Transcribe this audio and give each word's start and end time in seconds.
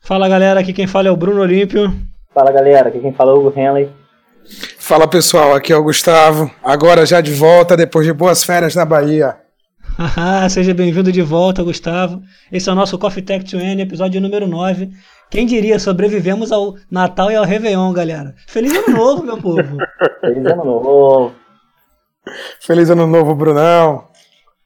Fala 0.00 0.28
galera, 0.28 0.60
aqui 0.60 0.72
quem 0.72 0.86
fala 0.86 1.08
é 1.08 1.10
o 1.10 1.16
Bruno 1.16 1.40
Olímpio. 1.40 1.92
Fala 2.34 2.52
galera, 2.52 2.88
aqui 2.88 3.00
quem 3.00 3.12
fala 3.12 3.32
é 3.32 3.34
o 3.34 3.38
Hugo 3.38 3.58
Henley. 3.58 3.90
Fala 4.78 5.08
pessoal, 5.08 5.54
aqui 5.54 5.72
é 5.72 5.76
o 5.76 5.82
Gustavo. 5.82 6.50
Agora 6.62 7.06
já 7.06 7.20
de 7.20 7.32
volta 7.32 7.76
depois 7.76 8.06
de 8.06 8.12
boas 8.12 8.44
férias 8.44 8.74
na 8.74 8.84
Bahia. 8.84 9.43
Seja 10.50 10.74
bem-vindo 10.74 11.12
de 11.12 11.22
volta, 11.22 11.62
Gustavo. 11.62 12.20
Esse 12.50 12.68
é 12.68 12.72
o 12.72 12.74
nosso 12.74 12.98
Coffee 12.98 13.22
Tech 13.22 13.44
to 13.44 13.58
End, 13.58 13.80
episódio 13.80 14.20
número 14.20 14.46
9. 14.46 14.90
Quem 15.30 15.46
diria, 15.46 15.78
sobrevivemos 15.78 16.50
ao 16.50 16.74
Natal 16.90 17.30
e 17.30 17.36
ao 17.36 17.44
Réveillon, 17.44 17.92
galera. 17.92 18.34
Feliz 18.48 18.74
ano 18.74 18.96
novo, 18.96 19.22
meu 19.22 19.38
povo. 19.38 19.62
Feliz 20.20 20.46
ano 20.46 20.64
novo. 20.64 21.32
Feliz 22.60 22.90
ano 22.90 23.06
novo, 23.06 23.34
Brunão. 23.34 24.08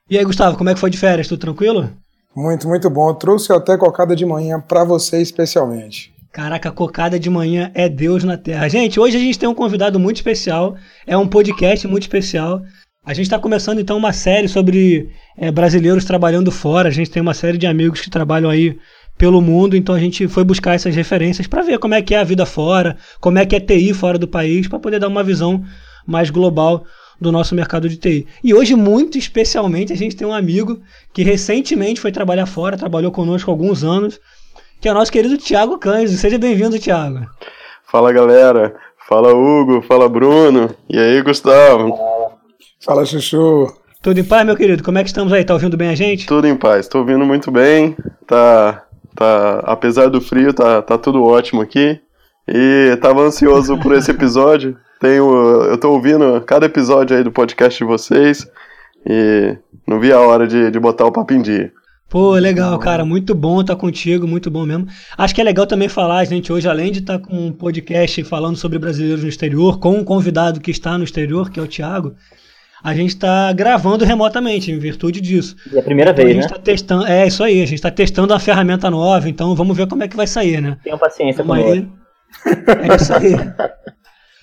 E 0.08 0.16
aí, 0.16 0.24
Gustavo, 0.24 0.56
como 0.56 0.70
é 0.70 0.74
que 0.74 0.80
foi 0.80 0.90
de 0.90 0.98
férias? 0.98 1.28
Tudo 1.28 1.40
tranquilo? 1.40 1.90
Muito, 2.34 2.66
muito 2.66 2.88
bom. 2.88 3.10
Eu 3.10 3.14
trouxe 3.14 3.52
até 3.52 3.76
cocada 3.76 4.16
de 4.16 4.24
manhã 4.24 4.60
para 4.60 4.82
você 4.84 5.20
especialmente. 5.20 6.14
Caraca, 6.32 6.70
cocada 6.70 7.18
de 7.18 7.28
manhã 7.28 7.70
é 7.74 7.88
Deus 7.88 8.22
na 8.22 8.36
Terra. 8.36 8.68
Gente, 8.68 9.00
hoje 9.00 9.16
a 9.16 9.20
gente 9.20 9.38
tem 9.38 9.48
um 9.48 9.54
convidado 9.54 9.98
muito 9.98 10.16
especial. 10.16 10.76
É 11.06 11.16
um 11.16 11.26
podcast 11.26 11.86
muito 11.88 12.02
especial. 12.04 12.62
A 13.08 13.14
gente 13.14 13.24
está 13.24 13.38
começando 13.38 13.80
então 13.80 13.96
uma 13.96 14.12
série 14.12 14.46
sobre 14.48 15.08
é, 15.34 15.50
brasileiros 15.50 16.04
trabalhando 16.04 16.52
fora. 16.52 16.90
A 16.90 16.92
gente 16.92 17.10
tem 17.10 17.22
uma 17.22 17.32
série 17.32 17.56
de 17.56 17.66
amigos 17.66 18.02
que 18.02 18.10
trabalham 18.10 18.50
aí 18.50 18.78
pelo 19.16 19.40
mundo, 19.40 19.74
então 19.74 19.94
a 19.94 19.98
gente 19.98 20.28
foi 20.28 20.44
buscar 20.44 20.74
essas 20.74 20.94
referências 20.94 21.46
para 21.46 21.62
ver 21.62 21.78
como 21.78 21.94
é 21.94 22.02
que 22.02 22.14
é 22.14 22.18
a 22.18 22.22
vida 22.24 22.44
fora, 22.44 22.98
como 23.18 23.38
é 23.38 23.46
que 23.46 23.56
é 23.56 23.60
TI 23.60 23.94
fora 23.94 24.18
do 24.18 24.28
país, 24.28 24.68
para 24.68 24.78
poder 24.78 25.00
dar 25.00 25.08
uma 25.08 25.24
visão 25.24 25.64
mais 26.06 26.28
global 26.28 26.84
do 27.18 27.32
nosso 27.32 27.54
mercado 27.54 27.88
de 27.88 27.96
TI. 27.96 28.26
E 28.44 28.52
hoje, 28.52 28.74
muito 28.74 29.16
especialmente, 29.16 29.90
a 29.90 29.96
gente 29.96 30.14
tem 30.14 30.26
um 30.26 30.34
amigo 30.34 30.78
que 31.10 31.22
recentemente 31.22 32.02
foi 32.02 32.12
trabalhar 32.12 32.44
fora, 32.44 32.76
trabalhou 32.76 33.10
conosco 33.10 33.50
há 33.50 33.54
alguns 33.54 33.84
anos, 33.84 34.20
que 34.82 34.86
é 34.86 34.92
o 34.92 34.94
nosso 34.94 35.10
querido 35.10 35.38
Thiago 35.38 35.78
Cândido. 35.78 36.18
Seja 36.18 36.36
bem-vindo, 36.36 36.78
Thiago. 36.78 37.26
Fala, 37.90 38.12
galera. 38.12 38.76
Fala, 39.08 39.32
Hugo. 39.32 39.80
Fala, 39.80 40.10
Bruno. 40.10 40.76
E 40.90 40.98
aí, 40.98 41.22
Gustavo? 41.22 42.37
Fala, 42.88 43.04
Chuchu. 43.04 43.70
Tudo 44.00 44.18
em 44.18 44.24
paz, 44.24 44.46
meu 44.46 44.56
querido? 44.56 44.82
Como 44.82 44.96
é 44.96 45.02
que 45.02 45.10
estamos 45.10 45.30
aí? 45.30 45.44
Tá 45.44 45.52
ouvindo 45.52 45.76
bem 45.76 45.90
a 45.90 45.94
gente? 45.94 46.26
Tudo 46.26 46.46
em 46.46 46.56
paz. 46.56 46.88
Tô 46.88 47.00
ouvindo 47.00 47.22
muito 47.22 47.50
bem. 47.50 47.94
Tá, 48.26 48.82
tá, 49.14 49.60
apesar 49.66 50.08
do 50.08 50.22
frio, 50.22 50.54
tá, 50.54 50.80
tá 50.80 50.96
tudo 50.96 51.22
ótimo 51.22 51.60
aqui. 51.60 52.00
E 52.48 52.96
tava 53.02 53.20
ansioso 53.20 53.76
por 53.78 53.94
esse 53.94 54.10
episódio. 54.10 54.74
Tenho, 55.02 55.30
eu 55.64 55.76
tô 55.76 55.92
ouvindo 55.92 56.40
cada 56.46 56.64
episódio 56.64 57.14
aí 57.14 57.22
do 57.22 57.30
podcast 57.30 57.78
de 57.78 57.84
vocês 57.84 58.50
e 59.04 59.54
não 59.86 60.00
vi 60.00 60.10
a 60.10 60.20
hora 60.20 60.46
de, 60.46 60.70
de 60.70 60.80
botar 60.80 61.04
o 61.04 61.12
papo 61.12 61.34
em 61.34 61.42
dia. 61.42 61.70
Pô, 62.08 62.32
legal, 62.36 62.78
cara, 62.78 63.04
muito 63.04 63.34
bom 63.34 63.60
estar 63.60 63.76
contigo, 63.76 64.26
muito 64.26 64.50
bom 64.50 64.64
mesmo. 64.64 64.86
Acho 65.18 65.34
que 65.34 65.42
é 65.42 65.44
legal 65.44 65.66
também 65.66 65.90
falar, 65.90 66.24
gente, 66.24 66.50
hoje, 66.50 66.66
além 66.66 66.90
de 66.90 67.00
estar 67.00 67.18
com 67.18 67.48
um 67.48 67.52
podcast 67.52 68.24
falando 68.24 68.56
sobre 68.56 68.78
brasileiros 68.78 69.22
no 69.22 69.28
exterior, 69.28 69.78
com 69.78 69.98
um 69.98 70.02
convidado 70.02 70.58
que 70.58 70.70
está 70.70 70.96
no 70.96 71.04
exterior, 71.04 71.50
que 71.50 71.60
é 71.60 71.62
o 71.62 71.68
Thiago, 71.68 72.14
a 72.82 72.94
gente 72.94 73.10
está 73.10 73.52
gravando 73.52 74.04
remotamente, 74.04 74.70
em 74.70 74.78
virtude 74.78 75.20
disso. 75.20 75.56
E 75.72 75.76
é 75.76 75.80
a 75.80 75.82
primeira 75.82 76.10
então, 76.12 76.24
vez, 76.24 76.38
a 76.38 76.40
gente 76.40 76.50
né? 76.50 76.56
Tá 76.56 76.62
testando, 76.62 77.06
é 77.06 77.26
isso 77.26 77.42
aí, 77.42 77.62
a 77.62 77.66
gente 77.66 77.74
está 77.74 77.90
testando 77.90 78.32
uma 78.32 78.40
ferramenta 78.40 78.90
nova, 78.90 79.28
então 79.28 79.54
vamos 79.54 79.76
ver 79.76 79.86
como 79.86 80.02
é 80.02 80.08
que 80.08 80.16
vai 80.16 80.26
sair, 80.26 80.60
né? 80.60 80.76
Tenham 80.82 80.98
paciência 80.98 81.42
Vamos 81.42 81.64
com 81.64 81.70
aí. 81.70 81.88
É 82.90 82.96
isso 82.96 83.14
aí. 83.14 83.34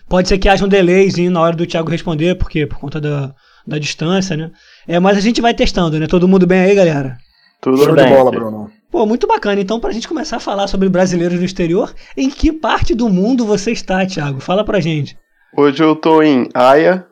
Pode 0.07 0.27
ser 0.27 0.37
que 0.37 0.47
haja 0.47 0.63
um 0.63 0.69
delayzinho 0.69 1.31
na 1.31 1.41
hora 1.41 1.55
do 1.55 1.65
Thiago 1.65 1.89
responder, 1.89 2.35
porque 2.35 2.67
por 2.67 2.77
conta 2.77 3.01
da, 3.01 3.33
da 3.65 3.79
distância, 3.79 4.37
né? 4.37 4.51
É, 4.87 4.99
mas 4.99 5.17
a 5.17 5.21
gente 5.21 5.41
vai 5.41 5.53
testando, 5.53 5.99
né? 5.99 6.05
Todo 6.05 6.27
mundo 6.27 6.45
bem 6.45 6.59
aí, 6.59 6.75
galera? 6.75 7.17
Tudo 7.59 7.77
Show 7.77 7.95
de 7.95 8.03
bem. 8.03 8.13
bola, 8.13 8.31
Bruno. 8.31 8.69
Pô, 8.91 9.05
muito 9.05 9.25
bacana. 9.25 9.59
Então, 9.59 9.79
pra 9.79 9.91
gente 9.91 10.07
começar 10.07 10.37
a 10.37 10.39
falar 10.39 10.67
sobre 10.67 10.87
brasileiros 10.87 11.39
no 11.39 11.45
exterior, 11.45 11.93
em 12.15 12.29
que 12.29 12.51
parte 12.51 12.93
do 12.93 13.09
mundo 13.09 13.45
você 13.45 13.71
está, 13.71 14.05
Thiago? 14.05 14.39
Fala 14.39 14.63
pra 14.63 14.79
gente. 14.79 15.17
Hoje 15.57 15.83
eu 15.83 15.95
tô 15.95 16.21
em 16.21 16.47
Haia, 16.53 17.05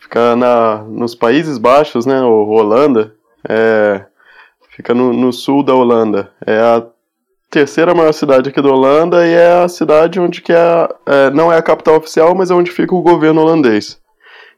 fica 0.00 0.36
na, 0.36 0.82
nos 0.84 1.14
Países 1.14 1.58
Baixos, 1.58 2.06
né? 2.06 2.22
Ou 2.22 2.48
Holanda. 2.48 3.14
É, 3.48 4.04
fica 4.70 4.94
no, 4.94 5.12
no 5.12 5.32
sul 5.32 5.62
da 5.62 5.74
Holanda. 5.74 6.30
É 6.46 6.58
a 6.58 6.86
terceira 7.50 7.94
maior 7.94 8.12
cidade 8.12 8.48
aqui 8.48 8.60
da 8.60 8.68
Holanda 8.68 9.26
e 9.26 9.32
é 9.32 9.62
a 9.62 9.68
cidade 9.68 10.18
onde 10.18 10.42
que 10.42 10.52
é, 10.52 10.88
é, 11.06 11.30
não 11.30 11.52
é 11.52 11.56
a 11.56 11.62
capital 11.62 11.96
oficial, 11.96 12.34
mas 12.34 12.50
é 12.50 12.54
onde 12.54 12.70
fica 12.70 12.94
o 12.94 13.02
governo 13.02 13.42
holandês. 13.42 14.00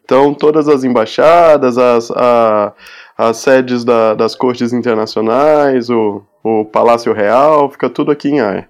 Então 0.04 0.32
todas 0.32 0.68
as 0.68 0.84
embaixadas, 0.84 1.76
as, 1.76 2.10
a, 2.12 2.72
as 3.18 3.36
sedes 3.36 3.84
da, 3.84 4.14
das 4.14 4.34
cortes 4.34 4.72
internacionais, 4.72 5.90
o, 5.90 6.22
o 6.42 6.64
Palácio 6.64 7.12
Real, 7.12 7.70
fica 7.70 7.90
tudo 7.90 8.10
aqui 8.10 8.28
em 8.28 8.40
Haia. 8.40 8.68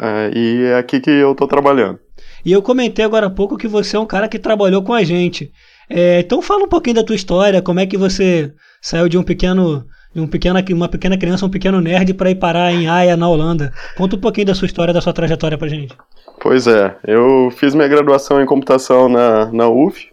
É, 0.00 0.30
e 0.34 0.64
é 0.66 0.78
aqui 0.78 1.00
que 1.00 1.10
eu 1.10 1.34
tô 1.34 1.48
trabalhando. 1.48 1.98
E 2.44 2.52
eu 2.52 2.62
comentei 2.62 3.04
agora 3.04 3.26
há 3.26 3.30
pouco 3.30 3.56
que 3.56 3.66
você 3.66 3.96
é 3.96 4.00
um 4.00 4.06
cara 4.06 4.28
que 4.28 4.38
trabalhou 4.38 4.82
com 4.82 4.92
a 4.92 5.02
gente. 5.02 5.50
É, 5.88 6.20
então 6.20 6.40
fala 6.40 6.64
um 6.64 6.68
pouquinho 6.68 6.96
da 6.96 7.04
tua 7.04 7.16
história, 7.16 7.62
como 7.62 7.80
é 7.80 7.86
que 7.86 7.96
você 7.96 8.52
saiu 8.80 9.08
de 9.08 9.18
um 9.18 9.22
pequeno, 9.22 9.84
de 10.14 10.20
um 10.20 10.26
pequena, 10.26 10.64
uma 10.70 10.88
pequena 10.88 11.18
criança, 11.18 11.46
um 11.46 11.50
pequeno 11.50 11.80
nerd 11.80 12.14
para 12.14 12.30
ir 12.30 12.36
parar 12.36 12.72
em 12.72 12.88
Haia, 12.88 13.16
na 13.16 13.28
Holanda. 13.28 13.72
Conta 13.96 14.16
um 14.16 14.20
pouquinho 14.20 14.46
da 14.46 14.54
sua 14.54 14.66
história, 14.66 14.94
da 14.94 15.00
sua 15.00 15.12
trajetória 15.12 15.58
pra 15.58 15.68
gente. 15.68 15.96
Pois 16.40 16.66
é, 16.66 16.96
eu 17.06 17.50
fiz 17.56 17.74
minha 17.74 17.88
graduação 17.88 18.40
em 18.40 18.46
computação 18.46 19.08
na, 19.08 19.46
na 19.52 19.68
UF 19.68 20.08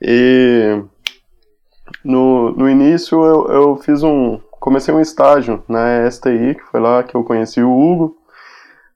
e 0.00 0.82
no, 2.04 2.52
no 2.52 2.68
início 2.68 3.22
eu, 3.24 3.46
eu 3.48 3.76
fiz 3.76 4.02
um. 4.02 4.40
comecei 4.60 4.92
um 4.92 5.00
estágio 5.00 5.62
na 5.68 6.10
STI, 6.10 6.54
que 6.54 6.64
foi 6.70 6.80
lá 6.80 7.02
que 7.02 7.14
eu 7.14 7.22
conheci 7.22 7.62
o 7.62 7.70
Hugo, 7.70 8.16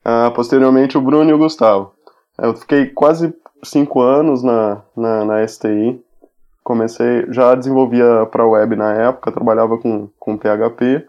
ah, 0.05 0.33
posteriormente 0.35 0.99
o 0.99 1.01
Bruno 1.01 1.31
e 1.31 1.33
o 1.33 1.39
Gustavo. 1.39 1.93
Eu 2.39 2.55
fiquei 2.55 2.87
quase 2.87 3.33
cinco 3.71 4.01
anos 4.01 4.43
na, 4.43 4.83
na, 4.97 5.25
na 5.25 5.47
STI. 5.47 6.01
Comecei, 6.63 7.27
já 7.31 7.55
desenvolvia 7.55 8.27
para 8.27 8.47
web 8.47 8.75
na 8.75 8.93
época, 8.93 9.31
trabalhava 9.31 9.79
com, 9.79 10.09
com 10.19 10.37
PHP, 10.37 11.07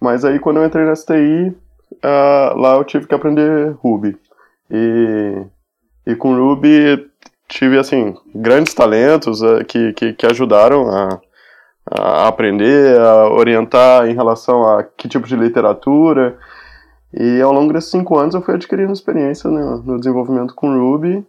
mas 0.00 0.24
aí 0.24 0.38
quando 0.38 0.56
eu 0.56 0.64
entrei 0.64 0.86
na 0.86 0.96
STI, 0.96 1.54
ah, 2.02 2.54
lá 2.56 2.74
eu 2.76 2.84
tive 2.84 3.06
que 3.06 3.14
aprender 3.14 3.76
Ruby. 3.82 4.16
E, 4.70 5.44
e 6.06 6.14
com 6.16 6.34
Ruby 6.34 7.10
tive, 7.46 7.78
assim, 7.78 8.14
grandes 8.34 8.72
talentos 8.72 9.42
ah, 9.42 9.62
que, 9.64 9.92
que, 9.92 10.14
que 10.14 10.26
ajudaram 10.26 10.88
a, 10.88 11.20
a 11.90 12.28
aprender, 12.28 12.98
a 12.98 13.28
orientar 13.28 14.08
em 14.08 14.14
relação 14.14 14.66
a 14.66 14.82
que 14.82 15.06
tipo 15.06 15.26
de 15.26 15.36
literatura. 15.36 16.38
E 17.12 17.42
ao 17.42 17.52
longo 17.52 17.74
desses 17.74 17.90
cinco 17.90 18.18
anos 18.18 18.34
eu 18.34 18.40
fui 18.40 18.54
adquirindo 18.54 18.92
experiência 18.92 19.50
no 19.50 19.98
desenvolvimento 19.98 20.54
com 20.54 20.76
Ruby 20.76 21.24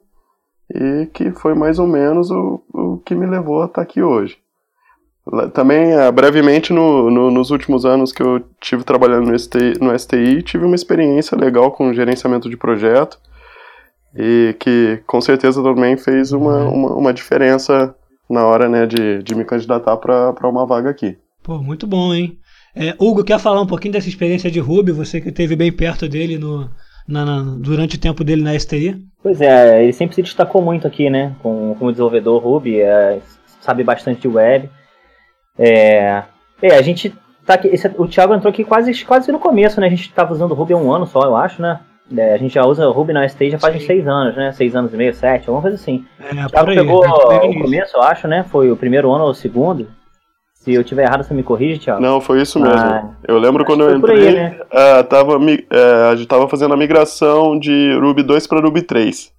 e 0.74 1.08
que 1.14 1.32
foi 1.32 1.54
mais 1.54 1.80
ou 1.80 1.88
menos 1.88 2.30
o, 2.32 2.62
o 2.74 2.98
que 3.06 3.14
me 3.16 3.26
levou 3.26 3.62
a 3.62 3.66
estar 3.66 3.82
aqui 3.82 4.02
hoje. 4.02 4.38
Também, 5.54 5.92
eh, 5.94 6.12
brevemente, 6.12 6.72
no, 6.72 7.10
no- 7.10 7.32
nos 7.32 7.50
últimos 7.50 7.84
anos 7.84 8.12
que 8.12 8.22
eu 8.22 8.44
tive 8.62 8.84
trabalhando 8.84 9.28
no 9.32 9.38
STI, 9.40 9.74
no 9.82 9.98
STI, 9.98 10.44
tive 10.44 10.66
uma 10.66 10.76
experiência 10.76 11.36
legal 11.36 11.72
com 11.72 11.92
gerenciamento 11.94 12.48
de 12.48 12.56
projeto 12.56 13.18
e 14.16 14.56
que 14.60 15.02
com 15.08 15.20
certeza 15.20 15.64
também 15.64 15.98
fez 15.98 16.32
uma, 16.32 16.66
uma, 16.70 16.94
uma 16.94 17.14
diferença 17.14 17.96
na 18.30 18.46
hora 18.46 18.70
né, 18.70 18.86
de, 18.86 19.24
de 19.24 19.34
me 19.36 19.44
candidatar 19.44 19.98
para 19.98 20.48
uma 20.48 20.66
vaga 20.66 20.92
aqui. 20.92 21.18
Pô, 21.44 21.58
muito 21.58 21.88
bom, 21.88 22.14
hein? 22.14 22.38
É, 22.76 22.94
Hugo, 23.00 23.24
quer 23.24 23.40
falar 23.40 23.62
um 23.62 23.68
pouquinho 23.68 23.94
dessa 23.94 24.10
experiência 24.10 24.52
de 24.52 24.60
Ruby? 24.60 24.92
Você 24.92 25.20
que 25.20 25.30
esteve 25.30 25.56
bem 25.56 25.72
perto 25.72 26.08
dele 26.08 26.38
no, 26.38 26.70
na- 27.08 27.26
na- 27.26 27.56
durante 27.60 27.96
o 27.96 28.00
tempo 28.00 28.24
dele 28.24 28.42
na 28.44 28.54
STI. 28.58 28.98
Pois 29.22 29.42
é, 29.42 29.84
ele 29.84 29.94
sempre 29.94 30.16
se 30.16 30.22
destacou 30.22 30.62
muito 30.62 30.86
aqui, 30.88 31.10
né? 31.10 31.34
Com- 31.42 31.76
Como 31.78 31.92
desenvolvedor 31.92 32.42
Ruby, 32.44 32.82
é, 32.82 33.20
sabe 33.62 33.84
bastante 33.84 34.22
de 34.22 34.28
web. 34.28 34.70
É, 35.58 36.24
é, 36.62 36.76
a 36.78 36.82
gente 36.82 37.14
tá 37.46 37.54
aqui. 37.56 37.68
esse- 37.70 37.92
o 37.98 38.08
Thiago 38.08 38.34
entrou 38.34 38.52
aqui 38.52 38.64
quase, 38.64 39.06
quase 39.06 39.32
no 39.32 39.40
começo, 39.40 39.80
né? 39.80 39.88
A 39.88 39.90
gente 39.90 40.12
tava 40.14 40.34
usando 40.34 40.54
Ruby 40.54 40.74
há 40.74 40.78
um 40.78 40.92
ano 40.92 41.06
só, 41.06 41.22
eu 41.24 41.36
acho, 41.36 41.62
né? 41.62 41.80
É, 42.16 42.34
a 42.34 42.38
gente 42.38 42.54
já 42.54 42.64
usa 42.66 42.88
Ruby 42.88 43.14
na 43.14 43.28
STI 43.28 43.50
já 43.52 43.58
faz 43.58 43.76
uns 43.76 43.82
Sim. 43.82 43.88
seis 43.88 44.08
anos, 44.08 44.36
né? 44.36 44.52
Seis 44.52 44.76
anos 44.76 44.94
e 44.94 44.98
meio, 44.98 45.14
sete, 45.14 45.48
alguma 45.50 45.62
coisa 45.62 45.76
assim. 45.76 46.06
É, 46.20 46.46
O 46.46 46.50
Thiago 46.50 46.70
aí. 46.70 46.76
pegou 46.78 47.04
é, 47.04 47.10
o 47.48 47.62
começo, 47.62 47.98
eu 47.98 48.04
acho, 48.04 48.28
né? 48.28 48.44
Foi 48.44 48.70
o 48.70 48.78
primeiro 48.78 49.12
ano 49.12 49.24
ou 49.24 49.32
o 49.32 49.36
segundo. 49.36 49.88
Se 50.66 50.74
eu 50.74 50.84
tiver 50.84 51.04
errado, 51.04 51.24
você 51.24 51.32
me 51.32 51.44
corrige, 51.44 51.80
Thiago. 51.80 52.02
Não, 52.02 52.20
foi 52.20 52.42
isso 52.42 52.60
mesmo. 52.60 52.76
Ah, 52.76 53.12
eu 53.28 53.38
lembro 53.38 53.64
quando 53.64 53.84
eu 53.84 54.00
por 54.00 54.10
aí, 54.10 54.18
entrei, 54.18 54.34
né? 54.36 54.60
eh, 54.72 55.04
tava, 55.04 55.34
eh, 55.34 56.10
a 56.12 56.16
gente 56.16 56.28
tava 56.28 56.50
fazendo 56.50 56.74
a 56.74 56.78
migração 56.78 57.60
de 57.60 57.96
Ruby 58.02 58.24
2 58.24 58.48
para 58.48 58.62
Ruby 58.62 58.82
3. 58.82 59.32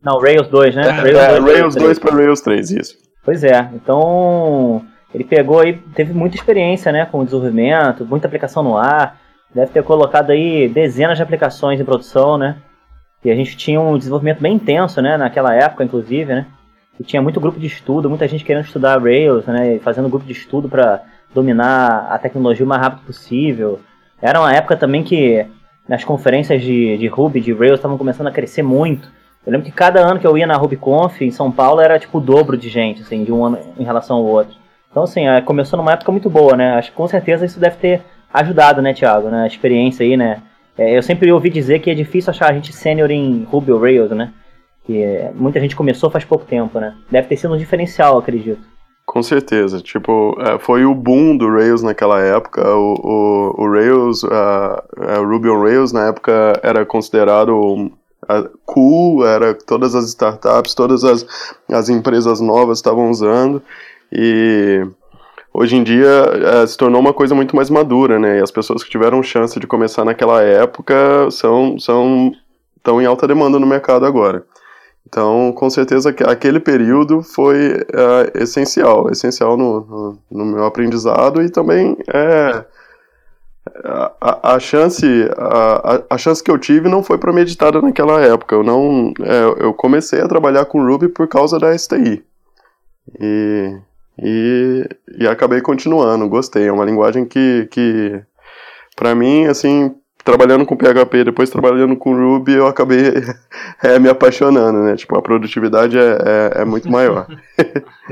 Não, 0.00 0.20
Rails 0.20 0.46
2, 0.46 0.76
né? 0.76 0.82
É, 0.82 1.10
É, 1.10 1.38
Rails 1.40 1.74
2 1.74 1.74
3. 1.74 1.98
para 1.98 2.14
Rails 2.14 2.40
3, 2.40 2.70
isso. 2.70 2.96
Pois 3.24 3.42
é, 3.42 3.68
então 3.74 4.80
ele 5.12 5.24
pegou 5.24 5.58
aí, 5.58 5.72
teve 5.92 6.12
muita 6.14 6.36
experiência, 6.36 6.92
né, 6.92 7.04
com 7.04 7.18
o 7.18 7.24
desenvolvimento, 7.24 8.06
muita 8.06 8.28
aplicação 8.28 8.62
no 8.62 8.76
ar, 8.76 9.18
deve 9.52 9.72
ter 9.72 9.82
colocado 9.82 10.30
aí 10.30 10.68
dezenas 10.68 11.16
de 11.18 11.22
aplicações 11.24 11.80
em 11.80 11.84
produção, 11.84 12.38
né? 12.38 12.58
E 13.24 13.30
a 13.30 13.34
gente 13.34 13.56
tinha 13.56 13.80
um 13.80 13.98
desenvolvimento 13.98 14.40
bem 14.40 14.54
intenso, 14.54 15.02
né, 15.02 15.16
naquela 15.16 15.52
época, 15.52 15.82
inclusive, 15.82 16.32
né? 16.32 16.46
E 17.00 17.02
tinha 17.02 17.22
muito 17.22 17.40
grupo 17.40 17.58
de 17.58 17.66
estudo, 17.66 18.10
muita 18.10 18.28
gente 18.28 18.44
querendo 18.44 18.66
estudar 18.66 19.00
Rails, 19.02 19.46
né, 19.46 19.78
fazendo 19.78 20.10
grupo 20.10 20.26
de 20.26 20.32
estudo 20.32 20.68
para 20.68 21.02
dominar 21.34 22.08
a 22.10 22.18
tecnologia 22.18 22.64
o 22.64 22.68
mais 22.68 22.82
rápido 22.82 23.06
possível. 23.06 23.80
Era 24.20 24.38
uma 24.38 24.52
época 24.52 24.76
também 24.76 25.02
que 25.02 25.46
nas 25.88 26.04
conferências 26.04 26.62
de, 26.62 26.98
de 26.98 27.06
Ruby, 27.06 27.40
de 27.40 27.54
Rails, 27.54 27.78
estavam 27.78 27.96
começando 27.96 28.26
a 28.26 28.30
crescer 28.30 28.62
muito. 28.62 29.08
Eu 29.46 29.52
lembro 29.52 29.64
que 29.64 29.72
cada 29.72 30.00
ano 30.00 30.20
que 30.20 30.26
eu 30.26 30.36
ia 30.36 30.46
na 30.46 30.56
RubyConf 30.56 31.22
em 31.22 31.30
São 31.30 31.50
Paulo 31.50 31.80
era 31.80 31.98
tipo 31.98 32.18
o 32.18 32.20
dobro 32.20 32.54
de 32.54 32.68
gente, 32.68 33.00
assim, 33.00 33.24
de 33.24 33.32
um 33.32 33.46
ano 33.46 33.58
em 33.78 33.82
relação 33.82 34.18
ao 34.18 34.24
outro. 34.24 34.54
Então, 34.90 35.04
assim, 35.04 35.26
é, 35.26 35.40
começou 35.40 35.78
numa 35.78 35.92
época 35.92 36.12
muito 36.12 36.28
boa, 36.28 36.54
né? 36.54 36.74
Acho 36.74 36.90
que 36.90 36.96
com 36.96 37.08
certeza 37.08 37.46
isso 37.46 37.58
deve 37.58 37.76
ter 37.76 38.02
ajudado, 38.32 38.82
né, 38.82 38.92
Thiago, 38.92 39.30
né? 39.30 39.44
A 39.44 39.46
experiência 39.46 40.04
aí, 40.04 40.18
né? 40.18 40.42
É, 40.76 40.96
eu 40.96 41.02
sempre 41.02 41.32
ouvi 41.32 41.48
dizer 41.48 41.78
que 41.78 41.90
é 41.90 41.94
difícil 41.94 42.30
achar 42.30 42.50
a 42.50 42.52
gente 42.52 42.72
sênior 42.72 43.10
em 43.10 43.44
Ruby 43.44 43.72
ou 43.72 43.80
Rails, 43.80 44.10
né? 44.10 44.32
Que 44.84 45.30
muita 45.34 45.60
gente 45.60 45.76
começou 45.76 46.10
faz 46.10 46.24
pouco 46.24 46.44
tempo, 46.44 46.80
né? 46.80 46.96
Deve 47.10 47.28
ter 47.28 47.36
sido 47.36 47.54
um 47.54 47.58
diferencial, 47.58 48.18
acredito. 48.18 48.62
Com 49.06 49.22
certeza, 49.24 49.80
tipo, 49.80 50.36
é, 50.40 50.56
foi 50.58 50.84
o 50.84 50.94
boom 50.94 51.36
do 51.36 51.50
Rails 51.50 51.82
naquela 51.82 52.20
época, 52.20 52.62
o, 52.62 52.94
o, 53.02 53.64
o 53.64 53.72
Rails, 53.72 54.22
uh, 54.22 55.26
Ruby 55.26 55.48
on 55.48 55.60
Rails 55.60 55.92
na 55.92 56.06
época 56.06 56.52
era 56.62 56.86
considerado 56.86 57.90
cool, 58.64 59.26
era 59.26 59.54
todas 59.54 59.94
as 59.94 60.06
startups, 60.06 60.74
todas 60.74 61.02
as, 61.04 61.26
as 61.68 61.88
empresas 61.88 62.40
novas 62.40 62.78
estavam 62.78 63.10
usando, 63.10 63.62
e 64.12 64.86
hoje 65.52 65.76
em 65.76 65.82
dia 65.82 66.08
é, 66.62 66.66
se 66.66 66.76
tornou 66.76 67.00
uma 67.00 67.12
coisa 67.12 67.34
muito 67.34 67.56
mais 67.56 67.70
madura, 67.70 68.18
né? 68.18 68.38
E 68.38 68.42
as 68.42 68.50
pessoas 68.50 68.84
que 68.84 68.90
tiveram 68.90 69.22
chance 69.22 69.58
de 69.58 69.66
começar 69.66 70.04
naquela 70.04 70.42
época 70.42 71.28
são 71.30 71.78
são 71.78 72.32
estão 72.76 73.02
em 73.02 73.06
alta 73.06 73.26
demanda 73.26 73.58
no 73.58 73.66
mercado 73.66 74.06
agora. 74.06 74.44
Então, 75.10 75.52
com 75.52 75.68
certeza, 75.68 76.14
aquele 76.28 76.60
período 76.60 77.20
foi 77.20 77.84
é, 77.92 78.42
essencial, 78.42 79.10
essencial 79.10 79.56
no, 79.56 79.80
no, 79.80 80.18
no, 80.30 80.44
meu 80.46 80.64
aprendizado 80.64 81.42
e 81.42 81.50
também 81.50 81.96
é, 82.14 82.64
a, 84.20 84.54
a, 84.54 84.60
chance 84.60 85.04
a, 85.36 86.04
a, 86.10 86.16
chance 86.16 86.40
que 86.40 86.50
eu 86.50 86.56
tive 86.56 86.88
não 86.88 87.02
foi 87.02 87.18
premeditada 87.18 87.82
naquela 87.82 88.20
época. 88.20 88.54
Eu 88.54 88.62
não 88.62 89.12
é, 89.20 89.64
eu 89.64 89.74
comecei 89.74 90.20
a 90.20 90.28
trabalhar 90.28 90.64
com 90.66 90.86
Ruby 90.86 91.08
por 91.08 91.26
causa 91.26 91.58
da 91.58 91.76
STI 91.76 92.24
e 93.20 93.76
e, 94.22 94.88
e 95.18 95.26
acabei 95.26 95.60
continuando, 95.60 96.28
gostei. 96.28 96.66
É 96.66 96.72
uma 96.72 96.84
linguagem 96.84 97.24
que, 97.24 97.66
que 97.70 98.22
para 98.94 99.14
mim, 99.14 99.46
assim, 99.46 99.94
trabalhando 100.24 100.66
com 100.66 100.76
PHP 100.76 101.24
depois 101.24 101.50
trabalhando 101.50 101.96
com 101.96 102.14
Ruby, 102.14 102.52
eu 102.52 102.66
acabei 102.66 103.12
é, 103.82 103.98
me 103.98 104.08
apaixonando, 104.08 104.80
né? 104.80 104.96
Tipo, 104.96 105.18
a 105.18 105.22
produtividade 105.22 105.98
é, 105.98 106.02
é, 106.02 106.62
é 106.62 106.64
muito 106.64 106.88
maior. 106.92 107.26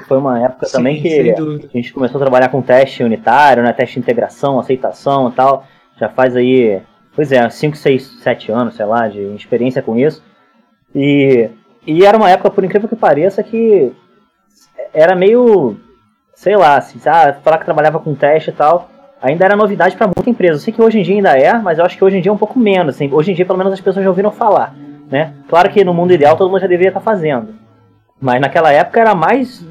Foi 0.06 0.18
uma 0.18 0.42
época 0.44 0.66
Sim, 0.66 0.72
também 0.72 1.00
que 1.00 1.30
a 1.30 1.76
gente 1.76 1.92
começou 1.92 2.18
a 2.18 2.24
trabalhar 2.24 2.48
com 2.48 2.62
teste 2.62 3.02
unitário, 3.02 3.62
né? 3.62 3.72
Teste 3.72 3.94
de 3.94 4.00
integração, 4.00 4.58
aceitação 4.58 5.28
e 5.28 5.32
tal. 5.32 5.66
Já 5.98 6.08
faz 6.08 6.36
aí, 6.36 6.80
pois 7.14 7.32
é, 7.32 7.48
5, 7.48 7.76
6, 7.76 8.20
7 8.22 8.52
anos, 8.52 8.74
sei 8.76 8.86
lá, 8.86 9.08
de 9.08 9.20
experiência 9.34 9.82
com 9.82 9.96
isso. 9.96 10.22
E, 10.94 11.50
e 11.86 12.04
era 12.04 12.16
uma 12.16 12.30
época, 12.30 12.50
por 12.50 12.64
incrível 12.64 12.88
que 12.88 12.96
pareça, 12.96 13.42
que 13.42 13.92
era 14.94 15.14
meio 15.14 15.76
sei 16.38 16.56
lá, 16.56 16.80
se 16.80 16.96
ah, 17.08 17.36
falar 17.42 17.58
que 17.58 17.64
trabalhava 17.64 17.98
com 17.98 18.14
teste 18.14 18.50
e 18.50 18.52
tal, 18.52 18.88
ainda 19.20 19.44
era 19.44 19.56
novidade 19.56 19.96
para 19.96 20.06
muita 20.06 20.30
empresa. 20.30 20.54
Eu 20.54 20.58
sei 20.58 20.72
que 20.72 20.82
hoje 20.82 20.98
em 20.98 21.02
dia 21.02 21.14
ainda 21.14 21.36
é, 21.36 21.52
mas 21.58 21.78
eu 21.78 21.84
acho 21.84 21.96
que 21.96 22.04
hoje 22.04 22.16
em 22.16 22.20
dia 22.20 22.30
é 22.30 22.34
um 22.34 22.38
pouco 22.38 22.58
menos. 22.58 22.94
Assim. 22.94 23.10
Hoje 23.12 23.32
em 23.32 23.34
dia, 23.34 23.44
pelo 23.44 23.58
menos, 23.58 23.72
as 23.72 23.80
pessoas 23.80 24.04
já 24.04 24.10
ouviram 24.10 24.30
falar. 24.30 24.74
Né? 25.10 25.32
Claro 25.48 25.70
que 25.70 25.84
no 25.84 25.94
mundo 25.94 26.12
ideal 26.12 26.36
todo 26.36 26.50
mundo 26.50 26.60
já 26.60 26.66
deveria 26.66 26.90
estar 26.90 27.00
tá 27.00 27.04
fazendo. 27.04 27.54
Mas 28.20 28.40
naquela 28.40 28.72
época 28.72 29.00
era 29.00 29.14
mais 29.14 29.64